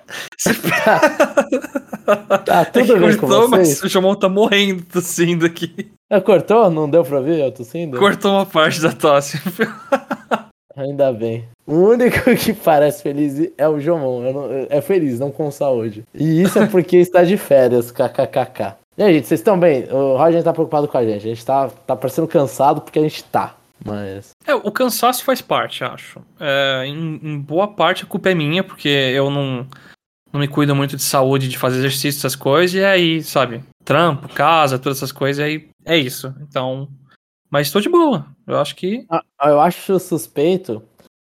tá 2.45 2.61
É 2.61 2.65
tudo 2.65 2.97
bem 2.99 3.15
com 3.17 3.27
cortou, 3.27 3.49
vocês? 3.49 3.79
mas 3.79 3.83
o 3.83 3.87
Jomon 3.89 4.15
tá 4.15 4.27
morrendo 4.27 4.83
tossindo 4.83 5.45
aqui. 5.45 5.91
Ah, 6.09 6.19
Cortou? 6.19 6.69
Não 6.69 6.89
deu 6.89 7.03
pra 7.03 7.19
ouvir 7.19 7.39
eu 7.39 7.51
tossindo? 7.51 7.97
Cortou 7.97 8.31
uma 8.33 8.45
parte 8.45 8.81
da 8.81 8.91
tosse. 8.91 9.39
Ainda 10.79 11.11
bem. 11.11 11.45
O 11.67 11.75
único 11.75 12.23
que 12.37 12.53
parece 12.53 13.03
feliz 13.03 13.51
é 13.57 13.67
o 13.67 13.79
Jomon. 13.79 14.31
Não- 14.31 14.67
é 14.69 14.81
feliz, 14.81 15.19
não 15.19 15.31
com 15.31 15.51
saúde. 15.51 16.03
E 16.13 16.41
isso 16.41 16.57
é 16.57 16.65
porque 16.67 16.97
está 16.97 17.23
de 17.23 17.35
férias, 17.37 17.91
kkkk. 17.91 18.75
E 18.97 19.03
aí, 19.03 19.13
gente, 19.13 19.27
vocês 19.27 19.39
estão 19.39 19.59
bem? 19.59 19.85
O 19.91 20.17
Roger 20.17 20.43
tá 20.43 20.53
preocupado 20.53 20.87
com 20.87 20.97
a 20.97 21.03
gente. 21.05 21.25
A 21.25 21.29
gente 21.29 21.45
tá, 21.45 21.69
tá 21.69 21.95
parecendo 21.95 22.27
cansado 22.27 22.81
porque 22.81 22.99
a 22.99 23.01
gente 23.01 23.23
tá. 23.25 23.55
Mas. 23.85 24.31
É, 24.45 24.53
o 24.53 24.71
cansaço 24.71 25.23
faz 25.23 25.41
parte, 25.41 25.83
acho. 25.83 26.19
É, 26.39 26.83
em, 26.85 27.19
em 27.23 27.39
boa 27.39 27.67
parte 27.67 28.03
a 28.03 28.07
culpa 28.07 28.29
é 28.29 28.35
minha, 28.35 28.61
porque 28.63 28.89
eu 28.89 29.29
não, 29.29 29.65
não 30.33 30.39
me 30.41 30.47
cuido 30.47 30.75
muito 30.75 30.97
de 30.97 31.03
saúde, 31.03 31.47
de 31.47 31.57
fazer 31.57 31.77
exercício, 31.77 32.19
essas 32.19 32.35
coisas, 32.35 32.75
e 32.75 32.83
aí, 32.83 33.23
sabe, 33.23 33.61
trampo, 33.85 34.27
casa, 34.29 34.77
todas 34.77 34.97
essas 34.97 35.13
coisas, 35.13 35.45
aí 35.45 35.69
é 35.85 35.97
isso. 35.97 36.33
Então. 36.41 36.89
Mas 37.49 37.67
estou 37.67 37.81
de 37.81 37.89
boa. 37.89 38.25
Eu 38.47 38.59
acho 38.59 38.75
que. 38.75 39.05
Ah, 39.09 39.21
Eu 39.49 39.59
acho 39.59 39.99
suspeito, 39.99 40.81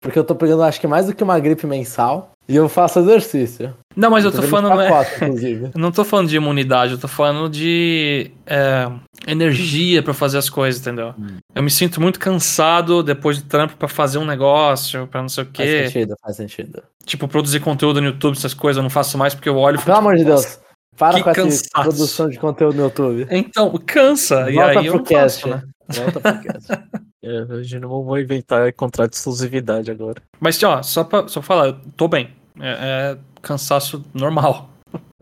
porque 0.00 0.18
eu 0.18 0.24
tô 0.24 0.35
pegando 0.35 0.62
acho 0.62 0.81
que 0.81 0.87
mais 0.87 1.07
do 1.07 1.14
que 1.14 1.22
uma 1.24 1.38
gripe 1.38 1.66
mensal. 1.66 2.33
E 2.48 2.55
eu 2.55 2.68
faço 2.68 3.00
exercício. 3.00 3.74
Não, 3.96 4.09
mas 4.09 4.24
eu 4.24 4.31
tô 4.31 4.40
vendo 4.40 4.50
falando. 4.50 4.68
não 4.70 4.81
é- 4.81 4.88
pacote, 4.88 5.24
inclusive. 5.24 5.64
Eu 5.64 5.70
não 5.81 5.90
tô 5.90 6.05
falando 6.05 6.29
de 6.29 6.37
imunidade, 6.37 6.92
eu 6.92 6.98
tô 6.98 7.09
falando 7.09 7.50
de 7.50 8.31
é, 8.46 8.88
energia 9.26 10.00
pra 10.00 10.14
fazer 10.14 10.38
as 10.38 10.48
coisas, 10.48 10.81
entendeu? 10.81 11.12
Eu 11.52 11.61
me 11.62 11.70
sinto 11.70 12.00
muito 12.00 12.20
cansado 12.20 13.02
depois 13.02 13.42
do 13.42 13.48
trampo 13.48 13.76
pra 13.76 13.88
fazer 13.88 14.18
um 14.18 14.24
negócio, 14.24 15.09
pra 15.09 15.20
não 15.22 15.29
sei 15.29 15.42
o 15.42 15.46
Faz 15.46 15.68
quê. 15.68 15.87
sentido, 15.88 16.14
faz 16.22 16.37
sentido. 16.37 16.83
Tipo, 17.05 17.26
produzir 17.26 17.59
conteúdo 17.59 18.00
no 18.00 18.07
YouTube, 18.07 18.37
essas 18.37 18.55
coisas, 18.55 18.76
eu 18.76 18.83
não 18.85 18.90
faço 18.90 19.18
mais 19.18 19.35
porque 19.35 19.48
eu 19.48 19.57
olho 19.57 19.81
e 19.81 19.83
Pelo 19.83 19.96
amor 19.96 20.14
de 20.14 20.24
Deus, 20.24 20.61
para 20.96 21.16
que 21.35 21.40
com 21.42 21.46
essa 21.48 21.68
produção 21.72 22.28
de 22.28 22.38
conteúdo 22.38 22.76
no 22.76 22.85
YouTube. 22.85 23.26
Então, 23.30 23.72
cansa. 23.87 24.50
e 24.50 24.54
Volta 24.54 24.80
aí 24.80 24.87
eu 24.87 24.92
pro 24.92 24.98
não 24.98 25.04
cast. 25.04 25.42
faço, 25.42 25.48
né? 25.56 25.68
Volta 25.88 26.20
pro 26.20 26.42
cast. 26.42 26.68
É, 27.28 27.38
a 27.40 27.61
gente 27.62 27.80
não 27.80 27.88
vou 28.04 28.16
inventar 28.20 28.72
contrato 28.74 29.11
de 29.11 29.16
exclusividade 29.16 29.90
agora. 29.90 30.22
Mas, 30.38 30.62
ó, 30.62 30.80
só 30.80 31.02
pra, 31.02 31.26
só 31.26 31.40
pra 31.40 31.46
falar, 31.46 31.66
eu 31.66 31.80
tô 31.96 32.06
bem. 32.06 32.32
É, 32.61 33.14
é 33.14 33.18
cansaço 33.42 34.04
normal. 34.14 34.70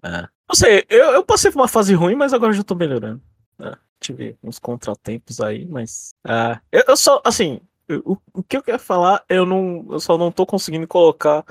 Não 0.02 0.54
sei, 0.54 0.84
eu, 0.90 1.12
eu 1.12 1.24
passei 1.24 1.50
por 1.50 1.60
uma 1.60 1.68
fase 1.68 1.94
ruim, 1.94 2.14
mas 2.14 2.34
agora 2.34 2.52
já 2.52 2.62
tô 2.62 2.74
melhorando. 2.74 3.22
É, 3.58 3.74
tive 4.00 4.37
uns 4.42 4.58
contratempos 4.58 5.40
aí, 5.40 5.64
mas. 5.64 6.10
ah, 6.26 6.60
eu, 6.70 6.82
eu 6.88 6.96
só, 6.96 7.22
assim, 7.24 7.58
eu- 7.88 8.02
o, 8.04 8.18
o 8.34 8.42
que 8.42 8.58
eu 8.58 8.62
quero 8.62 8.78
falar, 8.80 9.24
eu 9.26 9.46
não. 9.46 9.87
Eu 9.90 9.98
só 10.00 10.18
não 10.18 10.30
tô 10.30 10.44
conseguindo 10.44 10.87
colocar 10.87 11.42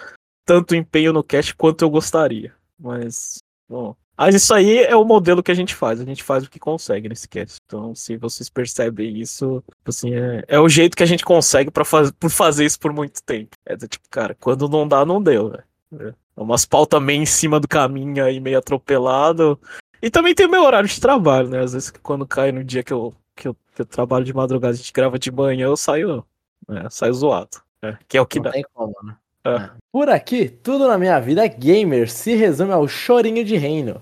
tanto 0.45 0.75
empenho 0.75 1.12
no 1.13 1.23
cast 1.23 1.55
quanto 1.55 1.81
eu 1.83 1.89
gostaria. 1.89 2.53
Mas. 2.79 3.39
Bom. 3.67 3.95
Mas 4.17 4.36
isso 4.36 4.54
aí 4.54 4.80
é 4.80 4.95
o 4.95 5.04
modelo 5.04 5.41
que 5.41 5.52
a 5.52 5.56
gente 5.56 5.73
faz. 5.73 5.99
A 5.99 6.06
gente 6.06 6.23
faz 6.23 6.43
o 6.43 6.49
que 6.49 6.60
consegue 6.60 7.10
nesse 7.10 7.28
cast. 7.28 7.58
Então, 7.65 7.95
se 7.95 8.15
vocês 8.15 8.49
percebem 8.49 9.19
isso, 9.19 9.63
assim, 9.86 10.13
é, 10.13 10.43
é 10.47 10.60
o 10.60 10.69
jeito 10.69 10.95
que 10.95 11.04
a 11.04 11.08
gente 11.08 11.26
consegue 11.26 11.71
para 11.71 11.84
faz, 11.84 12.12
por 12.12 12.30
fazer 12.30 12.65
isso 12.65 12.80
por 12.80 12.93
muito 12.93 13.23
tempo. 13.23 13.56
É 13.65 13.76
do 13.76 13.88
tipo, 13.88 14.08
cara, 14.10 14.36
quando 14.39 14.69
não 14.69 14.88
dá, 14.88 15.04
não 15.06 15.21
deu, 15.21 15.49
velho. 15.49 15.63
É 16.10 16.13
umas 16.36 16.65
pautas 16.65 17.02
meio 17.02 17.21
em 17.21 17.26
cima 17.26 17.60
do 17.60 17.67
caminho 17.67 18.23
aí, 18.23 18.39
meio 18.39 18.58
atropelado. 18.58 19.60
E 20.02 20.10
também 20.10 20.34
tem 20.36 20.45
o 20.47 20.52
meu 20.52 20.63
horário 20.63 20.89
de 20.89 20.99
trabalho, 20.99 21.49
né? 21.49 21.60
Às 21.60 21.73
vezes 21.73 21.91
quando 21.91 22.28
cai 22.28 22.52
no 22.52 22.63
dia 22.63 22.84
que 22.84 22.91
eu, 22.91 23.13
que 23.36 23.47
eu, 23.47 23.56
que 23.76 23.82
eu 23.82 23.86
trabalho 23.86 24.26
de 24.26 24.34
madrugada, 24.34 24.73
a 24.73 24.78
gente 24.78 24.91
grava 24.91 25.17
de 25.17 25.32
manhã, 25.32 25.65
eu 25.67 25.78
saio, 25.78 26.26
né? 26.67 26.88
saio 26.89 27.13
zoado. 27.13 27.58
né? 27.82 27.97
Que 28.08 28.17
é 28.17 28.21
o 28.21 28.26
que 28.26 28.39
Não 28.39 28.43
dá. 28.45 28.52
tem 28.52 28.65
como, 28.73 28.93
né? 29.04 29.15
É. 29.45 29.69
Por 29.91 30.10
aqui, 30.10 30.47
tudo 30.47 30.88
na 30.88 30.97
minha 30.97 31.19
vida 31.19 31.45
gamer 31.47 32.10
se 32.10 32.36
resume 32.36 32.71
ao 32.71 32.88
chorinho 32.88 33.43
de 33.43 33.58
reino. 33.58 34.01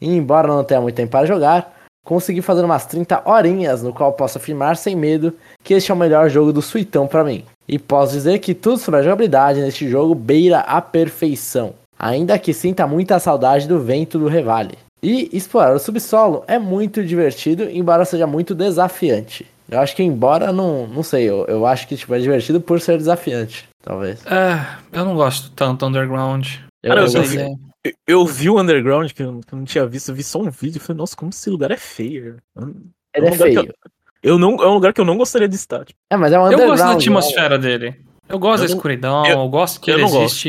E 0.00 0.08
embora 0.08 0.48
não 0.48 0.62
tenha 0.62 0.80
muito 0.80 0.94
tempo 0.94 1.12
para 1.12 1.26
jogar, 1.26 1.74
consegui 2.04 2.42
fazer 2.42 2.62
umas 2.62 2.84
30 2.86 3.22
horinhas 3.24 3.82
no 3.82 3.92
qual 3.92 4.12
posso 4.12 4.38
afirmar 4.38 4.76
sem 4.76 4.94
medo 4.94 5.32
que 5.62 5.74
este 5.74 5.90
é 5.90 5.94
o 5.94 5.96
melhor 5.96 6.28
jogo 6.28 6.52
do 6.52 6.60
Suitão 6.60 7.06
para 7.06 7.24
mim. 7.24 7.44
E 7.66 7.78
posso 7.78 8.12
dizer 8.12 8.38
que 8.40 8.54
tudo 8.54 8.76
sobre 8.76 9.00
a 9.00 9.02
jogabilidade 9.02 9.60
neste 9.60 9.88
jogo 9.88 10.14
beira 10.14 10.60
a 10.60 10.80
perfeição. 10.82 11.74
Ainda 11.98 12.38
que 12.38 12.52
sinta 12.52 12.86
muita 12.86 13.18
saudade 13.18 13.66
do 13.66 13.80
vento 13.80 14.18
do 14.18 14.28
Revale. 14.28 14.76
E 15.02 15.30
explorar 15.32 15.74
o 15.74 15.78
subsolo 15.78 16.44
é 16.46 16.58
muito 16.58 17.02
divertido, 17.04 17.64
embora 17.70 18.04
seja 18.04 18.26
muito 18.26 18.54
desafiante. 18.54 19.46
Eu 19.70 19.80
acho 19.80 19.96
que 19.96 20.02
embora 20.02 20.52
não, 20.52 20.86
não 20.86 21.02
sei, 21.02 21.24
eu, 21.24 21.46
eu 21.46 21.66
acho 21.66 21.88
que 21.88 21.96
tipo, 21.96 22.14
é 22.14 22.18
divertido 22.18 22.60
por 22.60 22.80
ser 22.80 22.98
desafiante, 22.98 23.66
talvez. 23.84 24.24
É, 24.26 24.78
eu 24.92 25.04
não 25.04 25.14
gosto 25.14 25.50
tanto 25.52 25.80
do 25.80 25.86
Underground. 25.86 26.46
Eu, 26.82 26.88
Cara, 26.90 27.00
eu 27.02 27.12
eu 27.12 27.22
vi- 27.22 27.38
Eu- 27.38 27.92
Eu 28.06 28.26
vi 28.26 28.48
o 28.48 28.58
Underground, 28.58 29.10
que 29.12 29.22
eu, 29.22 29.40
que 29.46 29.52
eu 29.54 29.58
não 29.58 29.64
tinha 29.66 29.86
visto, 29.86 30.08
eu 30.10 30.14
vi 30.14 30.22
só 30.22 30.40
um 30.40 30.50
vídeo 30.50 30.78
e 30.78 30.80
falei, 30.80 30.96
nossa, 30.98 31.14
como 31.14 31.28
esse 31.30 31.50
lugar 31.50 31.70
é 31.70 31.76
feio. 31.76 32.38
Ele 32.56 32.66
é 33.12 33.20
um 33.20 33.32
lugar 33.32 33.48
que 33.48 33.54
feio. 33.54 33.74
Eu 34.22 34.38
não, 34.38 34.54
é 34.54 34.66
um 34.66 34.72
lugar 34.72 34.94
que 34.94 35.00
eu 35.02 35.04
não 35.04 35.18
gostaria 35.18 35.46
de 35.46 35.54
estar. 35.54 35.84
tipo, 35.84 35.98
É, 36.10 36.16
mas 36.16 36.32
é 36.32 36.40
um 36.40 36.50
Eu 36.50 36.58
gosto 36.58 36.78
da 36.82 36.88
né? 36.88 36.94
atmosfera 36.94 37.58
dele. 37.58 38.02
Eu 38.26 38.38
gosto 38.38 38.62
Eu 38.62 38.68
da 38.68 38.70
não- 38.70 38.76
escuridão, 38.78 39.26
eu- 39.26 39.38
eu, 39.40 39.48
gosto 39.50 39.80
que 39.82 39.90
eu 39.90 39.96
ele 39.96 40.02
não 40.04 40.10
gosto. 40.10 40.24
existe 40.24 40.48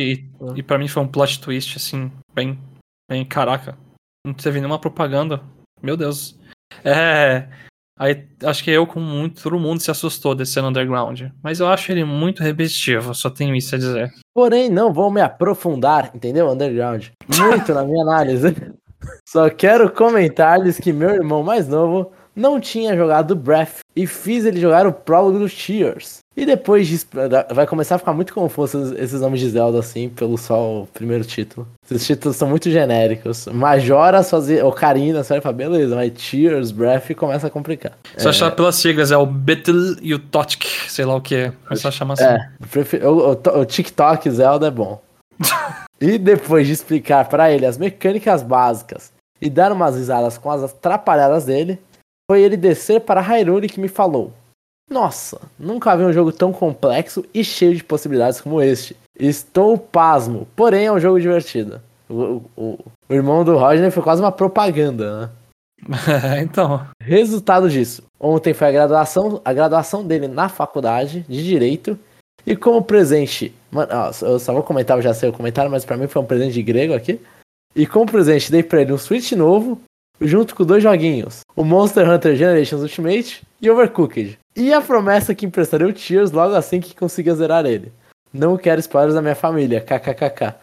e, 0.55 0.59
e 0.59 0.63
pra 0.63 0.77
mim 0.77 0.87
foi 0.87 1.03
um 1.03 1.07
plot 1.09 1.41
twist, 1.41 1.75
assim, 1.75 2.09
bem, 2.33 2.57
bem, 3.11 3.25
caraca. 3.25 3.77
Não 4.25 4.33
teve 4.33 4.59
nenhuma 4.61 4.79
propaganda. 4.79 5.41
Meu 5.83 5.97
Deus. 5.97 6.39
É. 6.85 7.49
Aí 7.97 8.27
acho 8.43 8.63
que 8.63 8.71
eu, 8.71 8.85
com 8.85 8.99
muito, 8.99 9.41
todo 9.41 9.57
mundo 9.57 9.79
se 9.79 9.89
assustou 9.89 10.35
desse 10.35 10.59
underground. 10.59 11.23
Mas 11.41 11.59
eu 11.59 11.67
acho 11.67 11.91
ele 11.91 12.03
muito 12.03 12.43
repetitivo, 12.43 13.13
só 13.13 13.29
tenho 13.29 13.55
isso 13.55 13.73
a 13.73 13.77
dizer. 13.77 14.11
Porém, 14.33 14.69
não 14.69 14.91
vou 14.91 15.09
me 15.09 15.21
aprofundar, 15.21 16.11
entendeu? 16.13 16.49
Underground. 16.49 17.07
Muito 17.37 17.73
na 17.73 17.83
minha 17.85 18.03
análise. 18.03 18.53
Só 19.27 19.49
quero 19.51 19.91
comentar-lhes 19.91 20.79
que 20.79 20.91
meu 20.91 21.11
irmão 21.11 21.43
mais 21.43 21.67
novo 21.67 22.11
não 22.35 22.59
tinha 22.59 22.95
jogado 22.95 23.35
Breath 23.35 23.79
e 23.95 24.05
fiz 24.05 24.45
ele 24.45 24.59
jogar 24.59 24.85
o 24.85 24.91
prólogo 24.93 25.39
do 25.39 25.49
Tears. 25.49 26.19
E 26.37 26.45
depois 26.45 26.85
de, 26.85 26.99
vai 27.53 27.65
começar 27.65 27.95
a 27.95 27.97
ficar 27.97 28.11
muito 28.11 28.33
confuso 28.33 28.93
esses- 28.97 29.21
nomes 29.21 29.39
de 29.39 29.49
Zelda 29.51 29.79
assim, 29.79 30.09
pelo 30.09 30.37
só 30.37 30.81
o 30.81 30.87
primeiro 30.87 31.23
título. 31.23 31.65
Esses 31.89 32.05
títulos 32.05 32.35
são 32.35 32.49
muito 32.49 32.69
genéricos. 32.69 33.45
Majora, 33.47 34.21
fazia, 34.21 34.65
Ocarina, 34.65 35.23
você 35.23 35.35
vai 35.35 35.41
falar, 35.41 35.53
beleza, 35.53 35.95
mas 35.95 36.11
Tears, 36.11 36.71
Breath 36.71 37.15
começa 37.15 37.47
a 37.47 37.49
complicar. 37.49 37.93
Se 38.17 38.25
eu 38.25 38.31
achar 38.31 38.51
pelas 38.51 38.75
siglas, 38.75 39.13
é 39.13 39.17
o 39.17 39.25
Betel 39.25 39.75
e 40.01 40.13
o 40.13 40.19
Totic, 40.19 40.65
sei 40.89 41.05
lá 41.05 41.15
o 41.15 41.21
que. 41.21 41.51
É 41.71 41.75
só 41.77 41.89
chamar 41.89 42.15
assim. 42.15 42.25
É, 42.25 42.49
prefiro- 42.69 43.07
o, 43.09 43.31
o- 43.31 43.59
o 43.61 43.65
TikTok 43.65 44.29
Zelda 44.29 44.67
é 44.67 44.71
bom. 44.71 45.01
e 46.01 46.17
depois 46.17 46.67
de 46.67 46.73
explicar 46.73 47.29
pra 47.29 47.49
ele 47.49 47.65
as 47.65 47.77
mecânicas 47.77 48.43
básicas 48.43 49.11
e 49.41 49.49
dar 49.49 49.71
umas 49.71 49.95
risadas 49.95 50.37
com 50.37 50.51
as 50.51 50.63
atrapalhadas 50.63 51.45
dele, 51.45 51.79
foi 52.29 52.41
ele 52.41 52.57
descer 52.57 53.01
para 53.01 53.21
Hyrule 53.21 53.69
que 53.69 53.79
me 53.79 53.87
falou: 53.87 54.31
Nossa, 54.89 55.39
nunca 55.59 55.95
vi 55.95 56.03
um 56.03 56.13
jogo 56.13 56.31
tão 56.31 56.51
complexo 56.51 57.25
e 57.33 57.43
cheio 57.43 57.75
de 57.75 57.83
possibilidades 57.83 58.41
como 58.41 58.61
este. 58.61 58.95
Estou 59.17 59.77
pasmo, 59.77 60.47
porém 60.55 60.85
é 60.85 60.91
um 60.91 60.99
jogo 60.99 61.19
divertido. 61.19 61.81
O, 62.09 62.41
o- 62.55 62.73
o- 63.09 63.13
irmão 63.13 63.43
do 63.43 63.57
Roger 63.57 63.89
foi 63.91 64.03
quase 64.03 64.21
uma 64.21 64.31
propaganda, 64.31 65.21
né? 65.21 65.29
então. 66.41 66.85
Resultado 67.01 67.69
disso, 67.69 68.03
ontem 68.19 68.53
foi 68.53 68.67
a 68.67 68.71
graduação, 68.71 69.41
a 69.43 69.53
graduação 69.53 70.05
dele 70.05 70.27
na 70.27 70.49
faculdade 70.49 71.25
de 71.27 71.43
Direito. 71.43 71.97
E 72.45 72.55
como 72.55 72.83
presente, 72.83 73.53
mano, 73.71 73.91
ó, 73.91 74.11
eu 74.25 74.37
só 74.39 74.53
vou 74.53 74.61
comentar, 74.61 74.97
eu 74.97 75.01
já 75.01 75.13
sei 75.15 75.29
o 75.29 75.33
comentário, 75.33 75.71
mas 75.71 75.83
pra 75.83 75.97
mim 75.97 76.05
foi 76.07 76.21
um 76.21 76.25
presente 76.25 76.53
de 76.53 76.61
grego 76.61 76.93
aqui. 76.93 77.19
E 77.75 77.87
como 77.87 78.05
presente, 78.05 78.51
dei 78.51 78.61
pra 78.61 78.81
ele 78.81 78.93
um 78.93 78.97
Switch 78.99 79.31
novo, 79.31 79.81
junto 80.19 80.55
com 80.55 80.65
dois 80.65 80.83
joguinhos: 80.83 81.41
o 81.55 81.63
Monster 81.63 82.09
Hunter 82.09 82.35
Generations 82.35 82.81
Ultimate 82.81 83.43
e 83.61 83.69
Overcooked. 83.69 84.37
E 84.55 84.73
a 84.73 84.81
promessa 84.81 85.35
que 85.35 85.45
emprestarei 85.45 85.87
o 85.87 85.93
Tears 85.93 86.31
logo 86.31 86.55
assim 86.55 86.79
que 86.79 86.95
consiga 86.95 87.35
zerar 87.35 87.65
ele. 87.65 87.91
Não 88.33 88.57
quero 88.57 88.79
spoilers 88.79 89.15
da 89.15 89.21
minha 89.21 89.35
família, 89.35 89.81
kkkk. 89.81 90.55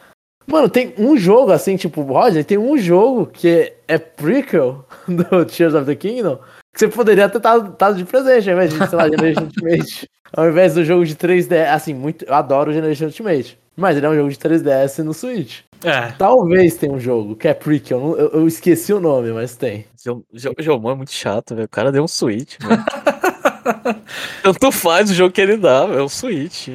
Mano, 0.47 0.69
tem 0.69 0.93
um 0.99 1.17
jogo 1.17 1.53
assim, 1.53 1.77
tipo, 1.77 2.03
Roger, 2.03 2.45
tem 2.45 2.59
um 2.59 2.77
jogo 2.77 3.27
que 3.27 3.73
é 3.87 3.99
prequel 3.99 4.85
do 5.07 5.45
Tears 5.45 5.75
of 5.75 5.87
the 5.87 5.95
Kingdom 5.95 6.39
que 6.73 6.81
você 6.81 6.89
poderia 6.89 7.29
ter 7.29 7.39
dado, 7.39 7.77
dado 7.79 7.97
de 7.97 8.05
presente, 8.05 8.49
ao 8.49 8.57
invés 8.57 8.73
de, 8.73 8.89
sei 8.89 8.99
lá, 8.99 9.09
Generation 9.09 9.45
Ultimate. 9.45 10.09
Ao 10.35 10.49
invés 10.49 10.73
do 10.73 10.83
jogo 10.83 11.05
de 11.05 11.15
3DS, 11.15 11.69
assim, 11.69 11.93
muito, 11.93 12.25
eu 12.25 12.33
adoro 12.33 12.71
o 12.71 12.73
Generation 12.73 13.05
Ultimate. 13.05 13.59
Mas 13.77 13.99
ele 13.99 14.07
é 14.07 14.09
um 14.09 14.15
jogo 14.15 14.31
de 14.31 14.37
3DS 14.39 15.05
no 15.05 15.13
Switch. 15.13 15.61
É. 15.85 16.13
Talvez 16.19 16.77
tenha 16.77 16.93
um 16.93 17.01
jogo 17.01 17.35
que 17.37 17.49
é 17.49 17.55
prequel, 17.55 17.99
eu, 17.99 18.05
não- 18.05 18.17
eu- 18.17 18.31
eu 18.41 18.47
esqueci 18.47 18.93
o 18.93 19.01
nome, 19.01 19.33
mas 19.33 19.57
tem. 19.57 19.87
O 20.07 20.23
Jomon 20.63 20.93
é 20.93 20.95
muito 20.95 21.13
chato, 21.13 21.55
velho. 21.55 21.67
O 21.67 21.69
cara 21.71 21.91
deu 21.93 22.05
um 22.05 22.09
Switch, 22.09 22.57
velho. 22.61 22.83
Tanto 24.43 24.73
faz 24.73 25.11
o 25.11 25.15
jogo 25.15 25.33
que 25.33 25.41
ele 25.41 25.57
dá, 25.57 25.87
é 25.93 26.03
um 26.03 26.09
Switch. 26.09 26.69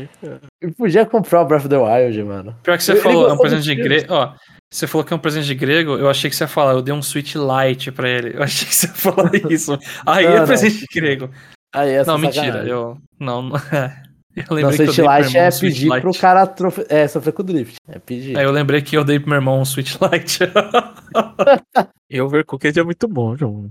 Eu 0.62 0.74
podia 0.78 1.06
comprar 1.06 1.41
o 1.41 1.46
Breath 1.46 1.62
of 1.65 1.70
the 1.70 1.78
Wild, 1.78 2.24
mano. 2.24 2.56
Pior 2.63 2.78
que 2.78 2.84
você 2.84 2.93
Ele 2.93 3.02
falou, 3.02 3.28
é 3.30 3.34
um 3.34 3.38
presente 3.38 3.63
de 3.63 3.76
grego. 3.76 4.13
Ó, 4.13 4.34
você 4.72 4.88
falou 4.88 5.06
que 5.06 5.13
é 5.13 5.15
um 5.15 5.20
presente 5.20 5.46
de 5.48 5.56
grego, 5.56 5.98
eu 5.98 6.10
achei 6.10 6.30
que 6.30 6.36
você 6.36 6.43
ia 6.43 6.48
falar, 6.48 6.74
eu 6.74 6.82
dei 6.82 6.93
um 6.93 7.02
Switch 7.02 7.36
Light 7.36 7.91
pra 7.91 8.10
ele. 8.10 8.36
Eu 8.38 8.43
achei 8.43 8.67
que 8.67 8.76
você 8.76 8.88
ia 8.88 8.93
falar 8.93 9.32
isso. 9.52 9.78
Aí 10.06 10.26
Não, 10.26 10.32
é 10.34 10.39
não. 10.39 10.46
presente 10.48 10.80
de 10.80 10.86
grego. 10.93 11.30
Aí, 11.76 11.91
essa 11.91 12.12
não, 12.12 12.17
mentira. 12.17 12.46
sacanagem. 12.46 12.72
Eu. 12.72 12.98
Não, 13.20 13.41
não. 13.41 13.58
é. 13.72 14.07
Eu 14.50 14.62
Não, 14.62 14.71
Switch 14.71 14.97
Lite 15.00 15.38
é 15.38 15.47
um 15.47 15.52
Switch 15.52 15.73
pedir 15.73 15.89
Lite. 15.89 16.02
pro 16.02 16.13
cara 16.13 16.45
trofe- 16.45 16.86
é, 16.89 17.08
sofrer 17.08 17.34
com 17.34 17.43
drift. 17.43 17.76
É 17.89 17.97
pedir. 17.97 18.38
Aí 18.38 18.43
eu 18.45 18.52
lembrei 18.52 18.82
que 18.82 18.95
eu 18.95 19.04
dei 19.04 19.19
pro 19.19 19.30
meu 19.30 19.38
irmão 19.38 19.60
um 19.60 19.65
Switch 19.65 19.95
Lite. 20.02 20.39
E 22.10 22.21
Overcooked 22.21 22.80
é 22.80 22.84
muito 22.84 23.06
bom, 23.08 23.36
João. 23.36 23.69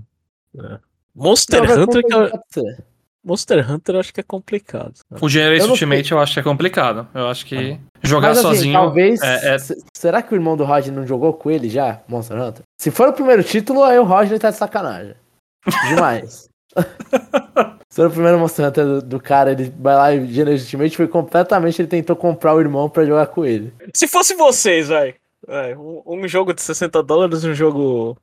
É. 0.59 0.77
Monster 1.15 1.63
Não, 1.67 1.83
Hunter, 1.83 2.03
ser? 2.51 2.83
Monster 3.25 3.71
Hunter 3.71 3.95
eu 3.95 3.99
acho 3.99 4.13
que 4.13 4.19
é 4.19 4.23
complicado. 4.23 4.93
o 5.19 5.27
Generation. 5.27 5.69
Ultimate 5.71 6.11
eu 6.11 6.19
acho 6.19 6.33
que 6.35 6.39
é 6.39 6.43
complicado. 6.43 7.07
Eu 7.15 7.27
acho 7.29 7.45
que 7.47 7.79
jogar 8.03 8.29
Mas, 8.29 8.37
assim, 8.39 8.47
sozinho. 8.47 8.73
talvez. 8.73 9.21
é- 9.23 9.55
é- 9.55 9.57
se- 9.57 9.75
Será 9.95 10.21
que 10.21 10.33
o 10.33 10.37
irmão 10.37 10.55
do 10.55 10.63
Roger 10.65 10.93
não 10.93 11.07
jogou 11.07 11.33
com 11.33 11.49
ele 11.49 11.67
já, 11.67 11.99
Monster 12.07 12.37
Hunter? 12.39 12.61
Se 12.79 12.91
for 12.91 13.07
o 13.09 13.13
primeiro 13.13 13.43
título, 13.43 13.83
aí 13.83 13.97
o 13.97 14.03
Roger 14.03 14.37
tá 14.39 14.51
de 14.51 14.57
sacanagem. 14.57 15.15
Demais. 15.89 16.47
Se 17.97 18.01
for 18.03 18.09
o 18.09 18.11
primeiro 18.13 18.37
Monster 18.37 18.67
Hunter 18.67 18.85
do, 18.85 19.01
do 19.01 19.19
cara, 19.19 19.51
ele 19.53 19.73
vai 19.79 19.95
lá 19.95 20.13
e 20.13 20.31
Generation 20.31 20.77
foi 20.95 21.07
completamente. 21.07 21.81
Ele 21.81 21.87
tentou 21.87 22.15
comprar 22.15 22.53
o 22.53 22.59
irmão 22.59 22.87
pra 22.87 23.03
jogar 23.03 23.25
com 23.25 23.43
ele. 23.43 23.73
Se 23.91 24.07
fosse 24.07 24.35
vocês, 24.35 24.89
vai. 24.89 25.15
vai, 25.47 25.75
um, 25.75 26.03
um 26.05 26.27
jogo 26.27 26.53
de 26.53 26.61
60 26.61 27.01
dólares 27.01 27.43
e 27.43 27.49
um 27.49 27.55
jogo 27.55 28.15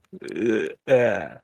é, 0.86 1.38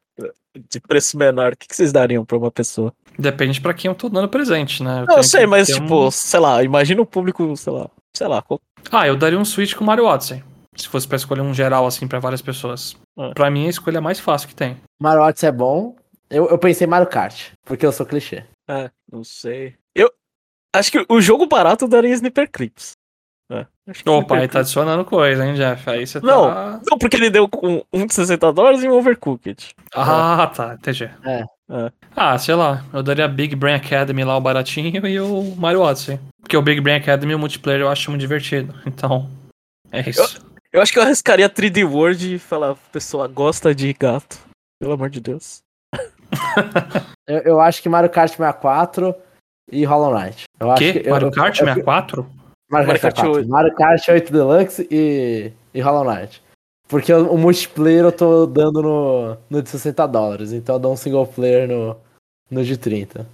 de 0.70 0.78
preço 0.78 1.18
menor, 1.18 1.54
o 1.54 1.56
que, 1.56 1.66
que 1.66 1.74
vocês 1.74 1.90
dariam 1.90 2.24
pra 2.24 2.38
uma 2.38 2.52
pessoa? 2.52 2.92
Depende 3.18 3.60
pra 3.60 3.74
quem 3.74 3.88
eu 3.88 3.96
tô 3.96 4.08
dando 4.08 4.28
presente, 4.28 4.80
né? 4.80 5.04
Não, 5.08 5.16
eu 5.16 5.24
sei, 5.24 5.44
mas 5.44 5.66
tipo, 5.66 6.06
um- 6.06 6.10
sei 6.12 6.38
lá, 6.38 6.62
imagina 6.62 7.02
o 7.02 7.06
público, 7.06 7.56
sei 7.56 7.72
lá, 7.72 7.90
sei 8.16 8.28
lá, 8.28 8.40
qual- 8.42 8.60
Ah, 8.92 9.08
eu 9.08 9.16
daria 9.16 9.40
um 9.40 9.44
Switch 9.44 9.74
com 9.74 9.82
Mario 9.82 10.04
Odyssey. 10.04 10.40
Se 10.76 10.86
fosse 10.86 11.08
pra 11.08 11.16
escolher 11.16 11.40
um 11.40 11.52
geral, 11.52 11.84
assim, 11.84 12.06
pra 12.06 12.20
várias 12.20 12.40
pessoas. 12.40 12.96
Ah. 13.18 13.32
Pra 13.34 13.50
mim, 13.50 13.66
a 13.66 13.70
escolha 13.70 13.98
é 13.98 14.00
mais 14.00 14.20
fácil 14.20 14.46
que 14.46 14.54
tem. 14.54 14.76
Mario 15.02 15.22
Odyssey 15.24 15.48
é 15.48 15.52
bom. 15.52 15.96
Eu, 16.30 16.48
eu 16.48 16.58
pensei 16.58 16.86
em 16.86 16.90
Mario 16.90 17.08
Kart, 17.08 17.50
porque 17.64 17.84
eu 17.84 17.92
sou 17.92 18.06
clichê. 18.06 18.44
É, 18.68 18.90
não 19.10 19.24
sei. 19.24 19.74
Eu 19.94 20.10
acho 20.74 20.92
que 20.92 21.04
o 21.08 21.20
jogo 21.20 21.46
barato 21.46 21.88
daria 21.88 22.14
Sniper 22.14 22.48
Clips. 22.50 22.92
É, 23.50 23.66
acho 23.88 24.04
que 24.04 24.08
Opa, 24.08 24.36
aí 24.36 24.46
tá 24.46 24.60
adicionando 24.60 25.04
coisa, 25.04 25.44
hein, 25.44 25.54
Jeff? 25.54 25.90
Aí 25.90 26.06
você 26.06 26.20
Não. 26.20 26.46
tá. 26.48 26.80
Não, 26.88 26.96
porque 26.96 27.16
ele 27.16 27.30
deu 27.30 27.48
com 27.48 27.84
um 27.92 28.06
de 28.06 28.14
60 28.14 28.52
dólares 28.52 28.84
e 28.84 28.88
um 28.88 28.92
Overcooked. 28.92 29.74
Ah, 29.92 30.46
tá, 30.54 30.74
entendi. 30.74 31.10
É. 31.24 31.44
É. 31.68 31.92
Ah, 32.14 32.38
sei 32.38 32.54
lá, 32.54 32.84
eu 32.92 33.02
daria 33.02 33.26
Big 33.26 33.56
Brain 33.56 33.74
Academy 33.74 34.24
lá, 34.24 34.36
o 34.36 34.40
baratinho, 34.40 35.04
e 35.06 35.20
o 35.20 35.54
Mario 35.56 35.80
Odyssey. 35.80 36.18
Porque 36.40 36.56
o 36.56 36.62
Big 36.62 36.80
Brain 36.80 36.96
Academy, 36.96 37.34
o 37.34 37.38
multiplayer, 37.38 37.80
eu 37.80 37.88
acho 37.88 38.10
muito 38.10 38.20
divertido. 38.20 38.72
Então, 38.86 39.28
é 39.90 40.08
isso. 40.08 40.40
Eu 40.72 40.80
acho 40.80 40.92
que 40.92 40.98
eu 40.98 41.02
arriscaria 41.02 41.48
3D 41.50 41.84
World 41.88 42.36
e 42.36 42.38
falar, 42.38 42.76
pessoa 42.92 43.26
gosta 43.26 43.74
de 43.74 43.92
gato. 43.92 44.38
Pelo 44.80 44.92
amor 44.92 45.10
de 45.10 45.20
Deus. 45.20 45.62
Eu, 47.28 47.38
eu 47.42 47.60
acho 47.60 47.80
que 47.80 47.88
Mario 47.88 48.10
Kart 48.10 48.30
64 48.30 49.14
e 49.70 49.84
Hollow 49.84 50.12
Knight. 50.12 50.44
Eu 50.58 50.70
acho 50.72 50.82
que? 50.82 50.92
que, 51.00 51.06
eu- 51.08 51.12
Mario 51.12 51.28
eu- 51.28 51.32
Kart 51.32 51.60
eu- 51.60 51.66
64? 51.66 52.22
Mario 52.68 52.88
Mario 52.88 53.00
Kart 53.00 53.14
Kart 53.14 53.14
64. 53.26 53.32
8. 53.40 53.48
Mario 53.48 53.74
Kart 53.76 54.08
8 54.08 54.32
Deluxe 54.32 54.88
e, 54.90 55.52
e 55.72 55.80
Hollow 55.80 56.04
Knight. 56.04 56.42
Porque 56.88 57.12
o, 57.12 57.32
o 57.34 57.38
multiplayer 57.38 58.04
eu 58.04 58.10
tô 58.10 58.46
dando 58.46 58.82
no, 58.82 59.36
no 59.48 59.62
de 59.62 59.68
60 59.68 60.06
dólares, 60.08 60.52
então 60.52 60.74
eu 60.74 60.78
dou 60.80 60.92
um 60.92 60.96
single 60.96 61.24
player 61.26 61.68
no, 61.68 61.96
no 62.50 62.64
de 62.64 62.76
30. 62.76 63.24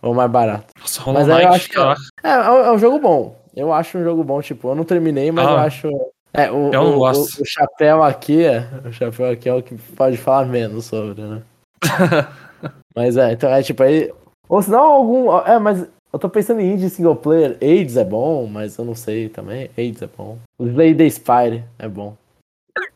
Ou 0.00 0.14
mais 0.14 0.30
barato. 0.30 0.66
Nossa, 0.80 1.02
Hollow 1.02 1.20
Mas 1.20 1.28
aí 1.28 1.42
eu 1.44 1.50
Knight, 1.50 1.76
acho 1.76 1.96
que-. 1.96 2.26
É, 2.26 2.30
é, 2.30 2.50
um- 2.50 2.64
é 2.66 2.72
um 2.72 2.78
jogo 2.78 2.98
bom. 3.00 3.36
Eu 3.56 3.72
acho 3.72 3.98
um 3.98 4.04
jogo 4.04 4.22
bom, 4.22 4.40
tipo, 4.40 4.68
eu 4.68 4.74
não 4.76 4.84
terminei, 4.84 5.32
mas 5.32 5.44
Ah. 5.44 5.50
eu 5.50 5.56
acho. 5.58 5.88
É, 6.32 6.48
o, 6.52 6.66
Eu 6.72 6.84
não 6.84 6.94
o- 6.94 6.98
gosto. 6.98 7.40
O, 7.40 7.42
o 7.42 7.44
chapéu 7.44 8.00
aqui 8.04 8.44
é. 8.44 8.64
O 8.86 8.92
chapéu 8.92 9.28
aqui 9.28 9.48
é 9.48 9.54
o 9.54 9.60
que 9.62 9.74
pode 9.96 10.16
falar 10.16 10.46
menos 10.46 10.84
sobre, 10.84 11.20
né? 11.20 11.42
mas 12.94 13.16
é, 13.16 13.32
então 13.32 13.50
é 13.50 13.62
tipo 13.62 13.82
aí. 13.82 14.12
Ou 14.48 14.62
senão 14.62 14.80
algum. 14.80 15.38
É, 15.38 15.58
mas 15.58 15.86
eu 16.12 16.18
tô 16.18 16.28
pensando 16.28 16.60
em 16.60 16.72
indie 16.72 16.90
single 16.90 17.16
player. 17.16 17.56
AIDS 17.60 17.96
é 17.96 18.04
bom, 18.04 18.46
mas 18.46 18.76
eu 18.76 18.84
não 18.84 18.94
sei 18.94 19.28
também. 19.28 19.70
AIDS 19.76 20.02
é 20.02 20.08
bom. 20.16 20.38
Slay 20.60 20.94
the 20.94 21.08
Spire 21.08 21.64
é 21.78 21.88
bom. 21.88 22.16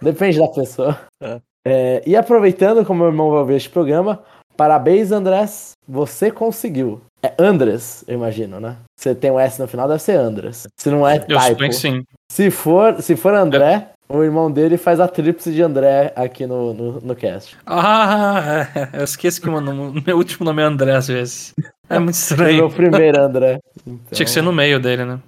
Depende 0.00 0.38
da 0.38 0.48
pessoa. 0.48 0.98
É. 1.22 1.40
É, 1.66 2.02
e 2.06 2.14
aproveitando, 2.14 2.84
como 2.84 3.00
meu 3.00 3.08
irmão 3.08 3.30
vai 3.30 3.44
ver 3.44 3.56
este 3.56 3.70
programa, 3.70 4.22
parabéns, 4.56 5.10
Andrés. 5.12 5.72
Você 5.88 6.30
conseguiu. 6.30 7.00
É 7.22 7.32
Andres, 7.38 8.04
eu 8.06 8.14
imagino, 8.14 8.60
né? 8.60 8.76
Você 9.00 9.14
tem 9.14 9.30
um 9.30 9.40
S 9.40 9.58
no 9.60 9.66
final, 9.66 9.88
deve 9.88 10.02
ser 10.02 10.12
Andres. 10.16 10.66
Se 10.78 10.90
não 10.90 11.08
é 11.08 11.16
Eu 11.16 11.20
typo. 11.38 11.40
suponho 11.40 11.70
que 11.70 11.76
sim. 11.76 12.04
Se 12.30 12.50
for, 12.50 13.00
se 13.00 13.16
for 13.16 13.32
André, 13.32 13.88
o 14.08 14.22
irmão 14.22 14.50
dele 14.50 14.76
faz 14.76 15.00
a 15.00 15.08
tríplice 15.08 15.52
de 15.52 15.62
André 15.62 16.12
aqui 16.16 16.46
no, 16.46 16.72
no, 16.74 17.00
no 17.00 17.14
cast. 17.14 17.56
Ah, 17.66 18.66
é, 18.74 18.98
eu 19.00 19.04
esqueço 19.04 19.40
que 19.40 19.48
meu, 19.48 19.60
nome- 19.60 20.02
meu 20.06 20.16
último 20.16 20.44
nome 20.44 20.62
é 20.62 20.64
André 20.64 20.92
às 20.94 21.08
vezes. 21.08 21.54
É 21.88 21.98
muito 21.98 22.14
estranho. 22.14 22.56
meu 22.56 22.70
primeiro 22.70 23.22
André. 23.22 23.58
Então... 23.86 23.98
Tinha 24.12 24.24
que 24.24 24.30
ser 24.30 24.42
no 24.42 24.52
meio 24.52 24.78
dele, 24.80 25.04
né? 25.04 25.18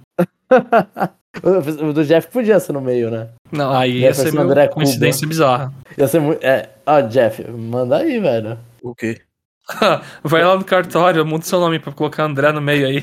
O 1.43 1.93
do 1.93 2.03
Jeff 2.03 2.27
podia 2.29 2.59
ser 2.59 2.73
no 2.73 2.81
meio, 2.81 3.11
né? 3.11 3.27
Não, 3.51 3.71
aí 3.71 3.99
ia 3.99 4.13
ser 4.13 4.35
André 4.35 4.67
coincidência 4.67 5.27
bizarra. 5.27 5.71
Ia 5.95 6.07
ser 6.07 6.19
muito. 6.19 6.43
É, 6.43 6.69
ó, 6.83 6.99
Jeff, 7.01 7.43
manda 7.51 7.97
aí, 7.97 8.19
velho. 8.19 8.57
O 8.81 8.95
quê? 8.95 9.21
Vai 10.23 10.43
lá 10.43 10.55
no 10.55 10.63
cartório, 10.63 11.23
muda 11.25 11.45
seu 11.45 11.59
nome 11.59 11.77
pra 11.77 11.91
colocar 11.93 12.23
André 12.23 12.51
no 12.51 12.61
meio 12.61 12.87
aí. 12.87 13.01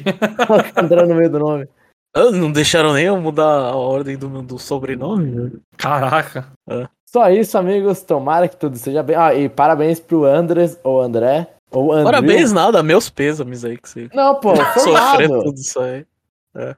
Coloca 0.48 0.80
André 0.80 1.06
no 1.06 1.14
meio 1.14 1.30
do 1.30 1.38
nome. 1.38 1.68
Ah, 2.14 2.30
não 2.30 2.52
deixaram 2.52 2.92
nem 2.92 3.06
eu 3.06 3.20
mudar 3.20 3.42
a 3.44 3.74
ordem 3.76 4.16
do, 4.16 4.40
do 4.40 4.58
sobrenome? 4.58 5.52
Caraca. 5.76 6.46
Só 7.06 7.28
isso, 7.30 7.58
amigos. 7.58 8.02
Tomara 8.02 8.48
que 8.48 8.56
tudo 8.56 8.76
seja 8.76 9.02
bem. 9.02 9.16
Ah, 9.16 9.34
e 9.34 9.48
parabéns 9.48 9.98
pro 9.98 10.24
Andres, 10.24 10.78
ou 10.84 11.00
André, 11.00 11.48
ou 11.70 11.92
André. 11.92 12.04
Parabéns, 12.04 12.52
nada, 12.52 12.82
meus 12.82 13.10
pêsames 13.10 13.64
aí 13.64 13.76
que 13.76 13.88
você 13.88 14.08
Não, 14.14 14.36
pô, 14.36 14.54
sofreu 14.56 15.28
formado. 15.28 15.42
tudo 15.42 15.58
isso 15.58 15.80
aí. 15.80 16.06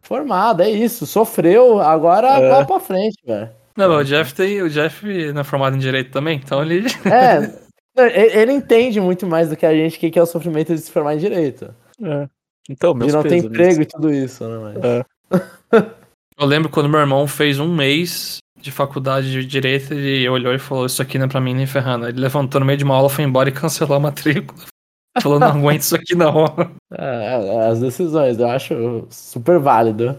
formado, 0.02 0.62
é 0.62 0.70
isso. 0.70 1.06
Sofreu, 1.06 1.80
agora 1.80 2.28
É. 2.38 2.50
vai 2.50 2.66
pra 2.66 2.80
frente, 2.80 3.16
velho. 3.24 3.50
Não, 3.76 3.90
mas 3.90 4.00
o 4.00 4.04
Jeff 4.04 4.34
tem. 4.34 4.62
O 4.62 4.70
Jeff 4.70 5.32
não 5.32 5.42
é 5.42 5.44
formado 5.44 5.76
em 5.76 5.78
direito 5.78 6.10
também, 6.10 6.40
então 6.42 6.62
ele. 6.62 6.86
É. 7.04 7.66
ele 8.40 8.52
entende 8.52 9.00
muito 9.00 9.26
mais 9.26 9.50
do 9.50 9.56
que 9.56 9.66
a 9.66 9.74
gente 9.74 9.96
o 9.96 10.10
que 10.10 10.18
é 10.18 10.22
o 10.22 10.26
sofrimento 10.26 10.74
de 10.74 10.80
se 10.80 10.90
formar 10.90 11.14
em 11.14 11.18
direito. 11.18 11.74
É. 12.02 12.26
Então, 12.68 12.94
meus 12.94 13.10
de 13.12 13.16
não 13.16 13.22
ter 13.22 13.36
emprego 13.36 13.82
e 13.82 13.86
tudo 13.86 14.12
isso, 14.12 14.46
né? 14.48 14.58
Mas... 14.74 14.84
É. 14.84 15.04
Eu 16.38 16.46
lembro 16.46 16.68
quando 16.68 16.88
meu 16.88 17.00
irmão 17.00 17.26
fez 17.26 17.58
um 17.58 17.74
mês 17.74 18.38
de 18.60 18.70
faculdade 18.70 19.30
de 19.30 19.46
direito 19.46 19.94
e 19.94 20.28
olhou 20.28 20.54
e 20.54 20.58
falou: 20.58 20.86
Isso 20.86 21.00
aqui 21.00 21.18
não 21.18 21.26
é 21.26 21.28
pra 21.28 21.40
mim 21.40 21.54
nem 21.54 21.66
ferrando. 21.66 22.06
Ele 22.06 22.20
levantou 22.20 22.60
no 22.60 22.66
meio 22.66 22.76
de 22.76 22.84
uma 22.84 22.94
aula, 22.94 23.08
foi 23.08 23.24
embora 23.24 23.48
e 23.48 23.52
cancelou 23.52 23.96
a 23.96 24.00
matrícula. 24.00 24.60
Falou: 25.22 25.40
Não 25.40 25.46
aguento 25.46 25.80
isso 25.80 25.96
aqui 25.96 26.14
não. 26.14 26.44
É, 26.98 27.68
as 27.68 27.80
decisões, 27.80 28.38
eu 28.38 28.48
acho 28.48 29.06
super 29.10 29.58
válido. 29.58 30.16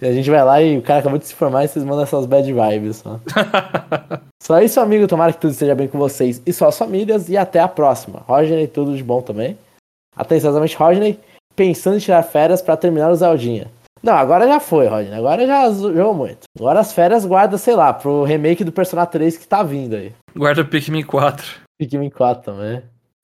E 0.00 0.06
a 0.06 0.12
gente 0.12 0.30
vai 0.30 0.44
lá 0.44 0.62
e 0.62 0.78
o 0.78 0.82
cara 0.82 1.00
acabou 1.00 1.18
de 1.18 1.26
se 1.26 1.34
formar 1.34 1.64
e 1.64 1.68
vocês 1.68 1.84
mandam 1.84 2.02
essas 2.02 2.24
bad 2.24 2.50
vibes 2.50 2.96
só. 2.96 3.20
Só 4.42 4.60
isso, 4.60 4.80
amigo. 4.80 5.06
Tomara 5.06 5.32
que 5.32 5.40
tudo 5.40 5.50
esteja 5.50 5.74
bem 5.74 5.88
com 5.88 5.98
vocês 5.98 6.40
e 6.46 6.52
suas 6.52 6.78
famílias. 6.78 7.28
E 7.28 7.36
até 7.36 7.60
a 7.60 7.68
próxima. 7.68 8.20
Rodney, 8.26 8.66
tudo 8.66 8.96
de 8.96 9.02
bom 9.02 9.20
também. 9.20 9.58
Atenciosamente, 10.16 10.76
Rodney, 10.76 11.18
pensando 11.58 11.96
em 11.96 12.00
tirar 12.00 12.22
férias 12.22 12.62
pra 12.62 12.76
terminar 12.76 13.10
o 13.10 13.16
Zeldinha. 13.16 13.66
Não, 14.00 14.12
agora 14.12 14.46
já 14.46 14.60
foi, 14.60 14.86
Rodney. 14.86 15.12
Agora 15.12 15.44
já 15.44 15.68
jogou 15.72 16.14
muito. 16.14 16.44
Agora 16.56 16.78
as 16.78 16.92
férias 16.92 17.26
guarda, 17.26 17.58
sei 17.58 17.74
lá, 17.74 17.92
pro 17.92 18.22
remake 18.22 18.62
do 18.62 18.70
Persona 18.70 19.04
3 19.04 19.36
que 19.36 19.46
tá 19.48 19.64
vindo 19.64 19.96
aí. 19.96 20.12
Guarda 20.36 20.64
Pikmin 20.64 21.02
4. 21.02 21.44
Pikmin 21.76 22.08
4 22.10 22.44
também. 22.52 22.80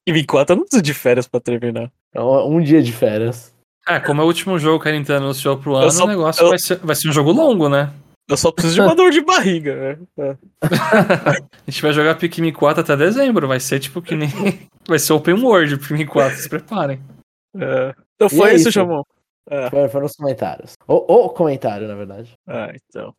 Me 0.08 0.24
conta, 0.26 0.52
eu 0.52 0.56
não 0.56 0.64
preciso 0.64 0.82
de 0.82 0.92
férias 0.92 1.28
pra 1.28 1.38
terminar. 1.40 1.88
Então, 2.10 2.48
Um 2.50 2.60
dia 2.60 2.82
de 2.82 2.92
férias. 2.92 3.54
É, 3.88 4.00
como 4.00 4.20
é 4.20 4.24
o 4.24 4.26
último 4.26 4.58
jogo 4.58 4.82
que 4.82 4.88
a 4.88 4.92
Nintendo 4.92 5.24
anunciou 5.24 5.56
pro 5.58 5.76
ano, 5.76 5.90
só- 5.92 6.04
o 6.04 6.08
negócio 6.08 6.42
eu- 6.42 6.48
vai, 6.48 6.58
ser, 6.58 6.78
vai 6.78 6.96
ser 6.96 7.08
um 7.08 7.12
jogo 7.12 7.30
longo, 7.30 7.68
né? 7.68 7.90
Eu 8.28 8.36
só 8.36 8.50
preciso 8.50 8.74
de 8.76 8.80
uma 8.80 8.94
dor 8.96 9.10
de 9.12 9.20
barriga, 9.20 9.76
né? 9.76 9.98
É. 10.18 10.36
A 11.66 11.70
gente 11.70 11.82
vai 11.82 11.92
jogar 11.92 12.14
Pikmin 12.16 12.52
4 12.52 12.80
até 12.80 12.96
dezembro. 12.96 13.46
Vai 13.46 13.60
ser 13.60 13.78
tipo 13.78 14.02
que 14.02 14.14
nem. 14.16 14.28
Vai 14.88 14.98
ser 14.98 15.12
Open 15.14 15.34
World 15.34 15.74
o 15.74 15.78
Pikmin 15.78 16.04
4, 16.06 16.36
se 16.36 16.48
preparem. 16.48 16.98
É. 17.58 17.94
Então 18.16 18.28
foi 18.28 18.50
é 18.50 18.54
isso, 18.54 18.68
isso. 18.68 18.70
Jamon. 18.72 19.02
É. 19.50 19.68
Os 20.02 20.16
comentários. 20.16 20.72
O, 20.88 20.94
o 20.94 21.28
comentário, 21.30 21.86
na 21.86 21.94
verdade. 21.94 22.32
Ah, 22.46 22.72
então. 22.74 23.14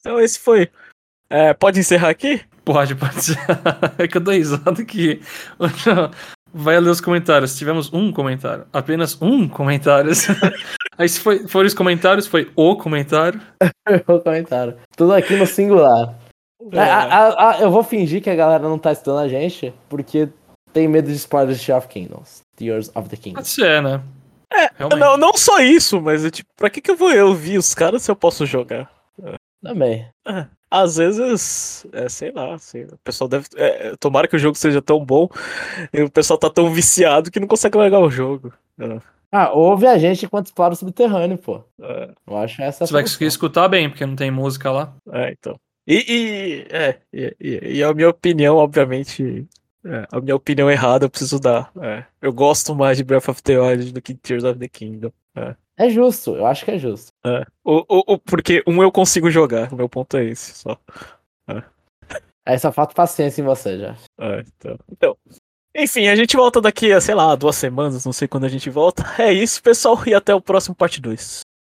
Então 0.00 0.20
esse 0.20 0.38
foi. 0.38 0.70
É, 1.30 1.52
pode 1.54 1.78
encerrar 1.78 2.08
aqui? 2.08 2.40
Pode, 2.64 2.94
pode. 2.94 3.14
É 3.98 4.08
que 4.08 4.16
eu 4.16 4.20
dou 4.20 4.34
risada 4.34 4.84
que. 4.84 5.20
Vai 6.52 6.80
ler 6.80 6.88
os 6.90 7.00
comentários. 7.00 7.56
Tivemos 7.58 7.92
um 7.92 8.10
comentário. 8.10 8.66
Apenas 8.72 9.20
um 9.20 9.46
comentário. 9.46 10.10
Aí 10.96 11.08
se 11.08 11.20
foi, 11.20 11.46
foram 11.46 11.66
os 11.66 11.74
comentários, 11.74 12.26
foi 12.26 12.50
o 12.56 12.74
comentário. 12.74 13.40
o 14.08 14.18
comentário. 14.20 14.76
Tudo 14.96 15.12
aqui 15.12 15.36
no 15.36 15.46
singular. 15.46 16.18
É. 16.72 16.78
A- 16.80 17.04
a- 17.04 17.50
a- 17.50 17.60
eu 17.60 17.70
vou 17.70 17.84
fingir 17.84 18.22
que 18.22 18.30
a 18.30 18.34
galera 18.34 18.62
não 18.66 18.78
tá 18.78 18.92
estudando 18.92 19.20
a 19.20 19.28
gente, 19.28 19.72
porque 19.88 20.28
tem 20.72 20.88
medo 20.88 21.08
de 21.08 21.16
spoilers 21.16 21.60
de 21.60 21.70
of 21.70 21.86
Kingdoms. 21.86 22.40
Tears 22.58 22.90
of 22.94 23.08
the 23.08 23.16
Kingdom. 23.16 23.36
Pode 23.36 23.48
ser, 23.48 23.80
né? 23.82 24.02
É, 24.52 24.70
Realmente. 24.76 24.98
Não, 25.00 25.16
não 25.16 25.36
só 25.36 25.60
isso, 25.60 26.00
mas 26.00 26.24
é 26.24 26.30
tipo, 26.30 26.48
pra 26.56 26.68
que, 26.70 26.80
que 26.80 26.90
eu 26.90 26.96
vou 26.96 27.12
eu 27.12 27.28
ouvir 27.28 27.58
os 27.58 27.74
caras 27.74 28.02
se 28.02 28.10
eu 28.10 28.16
posso 28.16 28.44
jogar? 28.46 28.90
Também. 29.62 30.06
Às 30.70 30.96
vezes, 30.96 31.86
é, 31.92 32.08
sei 32.08 32.30
lá, 32.30 32.54
assim, 32.54 32.82
o 32.84 32.98
pessoal 33.02 33.28
deve. 33.28 33.46
é, 33.56 33.94
tomara 33.98 34.28
que 34.28 34.36
o 34.36 34.38
jogo 34.38 34.56
seja 34.56 34.80
tão 34.82 35.04
bom 35.04 35.28
e 35.92 36.02
o 36.02 36.10
pessoal 36.10 36.38
tá 36.38 36.48
tão 36.50 36.70
viciado 36.72 37.30
que 37.30 37.40
não 37.40 37.48
consegue 37.48 37.76
largar 37.78 38.00
o 38.00 38.10
jogo. 38.10 38.52
É, 38.78 38.98
Ah, 39.32 39.50
ouve 39.52 39.86
a 39.86 39.98
gente 39.98 40.24
enquanto 40.26 40.46
explora 40.46 40.72
o 40.74 40.76
subterrâneo, 40.76 41.38
pô. 41.38 41.62
é, 41.82 42.10
Eu 42.26 42.36
acho 42.38 42.62
essa 42.62 42.86
Você 42.86 42.92
vai 42.92 43.02
conseguir 43.02 43.26
escutar 43.26 43.68
bem, 43.68 43.88
porque 43.90 44.06
não 44.06 44.14
tem 44.16 44.30
música 44.30 44.70
lá. 44.70 44.94
é, 45.12 45.30
então. 45.32 45.58
E, 45.86 46.04
e, 46.06 46.66
é, 46.70 46.98
e, 47.12 47.36
e- 47.40 47.76
e 47.78 47.82
a 47.82 47.92
minha 47.94 48.10
opinião, 48.10 48.56
obviamente. 48.56 49.46
É, 49.88 50.06
a 50.12 50.20
minha 50.20 50.36
opinião 50.36 50.70
errada 50.70 51.06
eu 51.06 51.10
preciso 51.10 51.38
dar. 51.40 51.70
é. 51.82 52.04
eu 52.20 52.32
gosto 52.32 52.74
mais 52.74 52.96
de 52.98 53.04
Breath 53.04 53.28
of 53.28 53.42
the 53.42 53.58
Wild 53.58 53.92
do 53.92 54.02
que 54.02 54.14
Tears 54.14 54.44
of 54.44 54.58
the 54.58 54.68
Kingdom. 54.68 55.10
É 55.76 55.88
justo, 55.88 56.34
eu 56.34 56.44
acho 56.46 56.64
que 56.64 56.72
é 56.72 56.78
justo. 56.78 57.12
É. 57.24 57.44
O, 57.64 57.84
o, 57.88 58.14
o- 58.14 58.18
porque 58.18 58.62
um 58.66 58.82
eu 58.82 58.90
consigo 58.90 59.30
jogar, 59.30 59.72
o 59.72 59.76
meu 59.76 59.88
ponto 59.88 60.16
é 60.16 60.24
esse 60.24 60.52
só. 60.52 60.76
Aí 62.44 62.58
só 62.58 62.72
falta 62.72 62.94
paciência 62.94 63.42
em 63.42 63.44
você 63.44 63.78
já. 63.78 63.96
É, 64.18 64.40
então. 64.40 64.78
então. 64.90 65.16
Enfim, 65.76 66.08
a 66.08 66.16
gente 66.16 66.34
volta 66.36 66.60
daqui 66.60 66.92
a, 66.92 67.00
sei 67.00 67.14
lá, 67.14 67.36
duas 67.36 67.54
semanas, 67.56 68.04
não 68.04 68.12
sei 68.12 68.26
quando 68.26 68.44
a 68.44 68.48
gente 68.48 68.68
volta. 68.70 69.04
É 69.22 69.32
isso, 69.32 69.62
pessoal, 69.62 69.96
e 70.06 70.14
até 70.14 70.34
o 70.34 70.40
próximo 70.40 70.74
parte 70.74 71.00
2. 71.00 71.40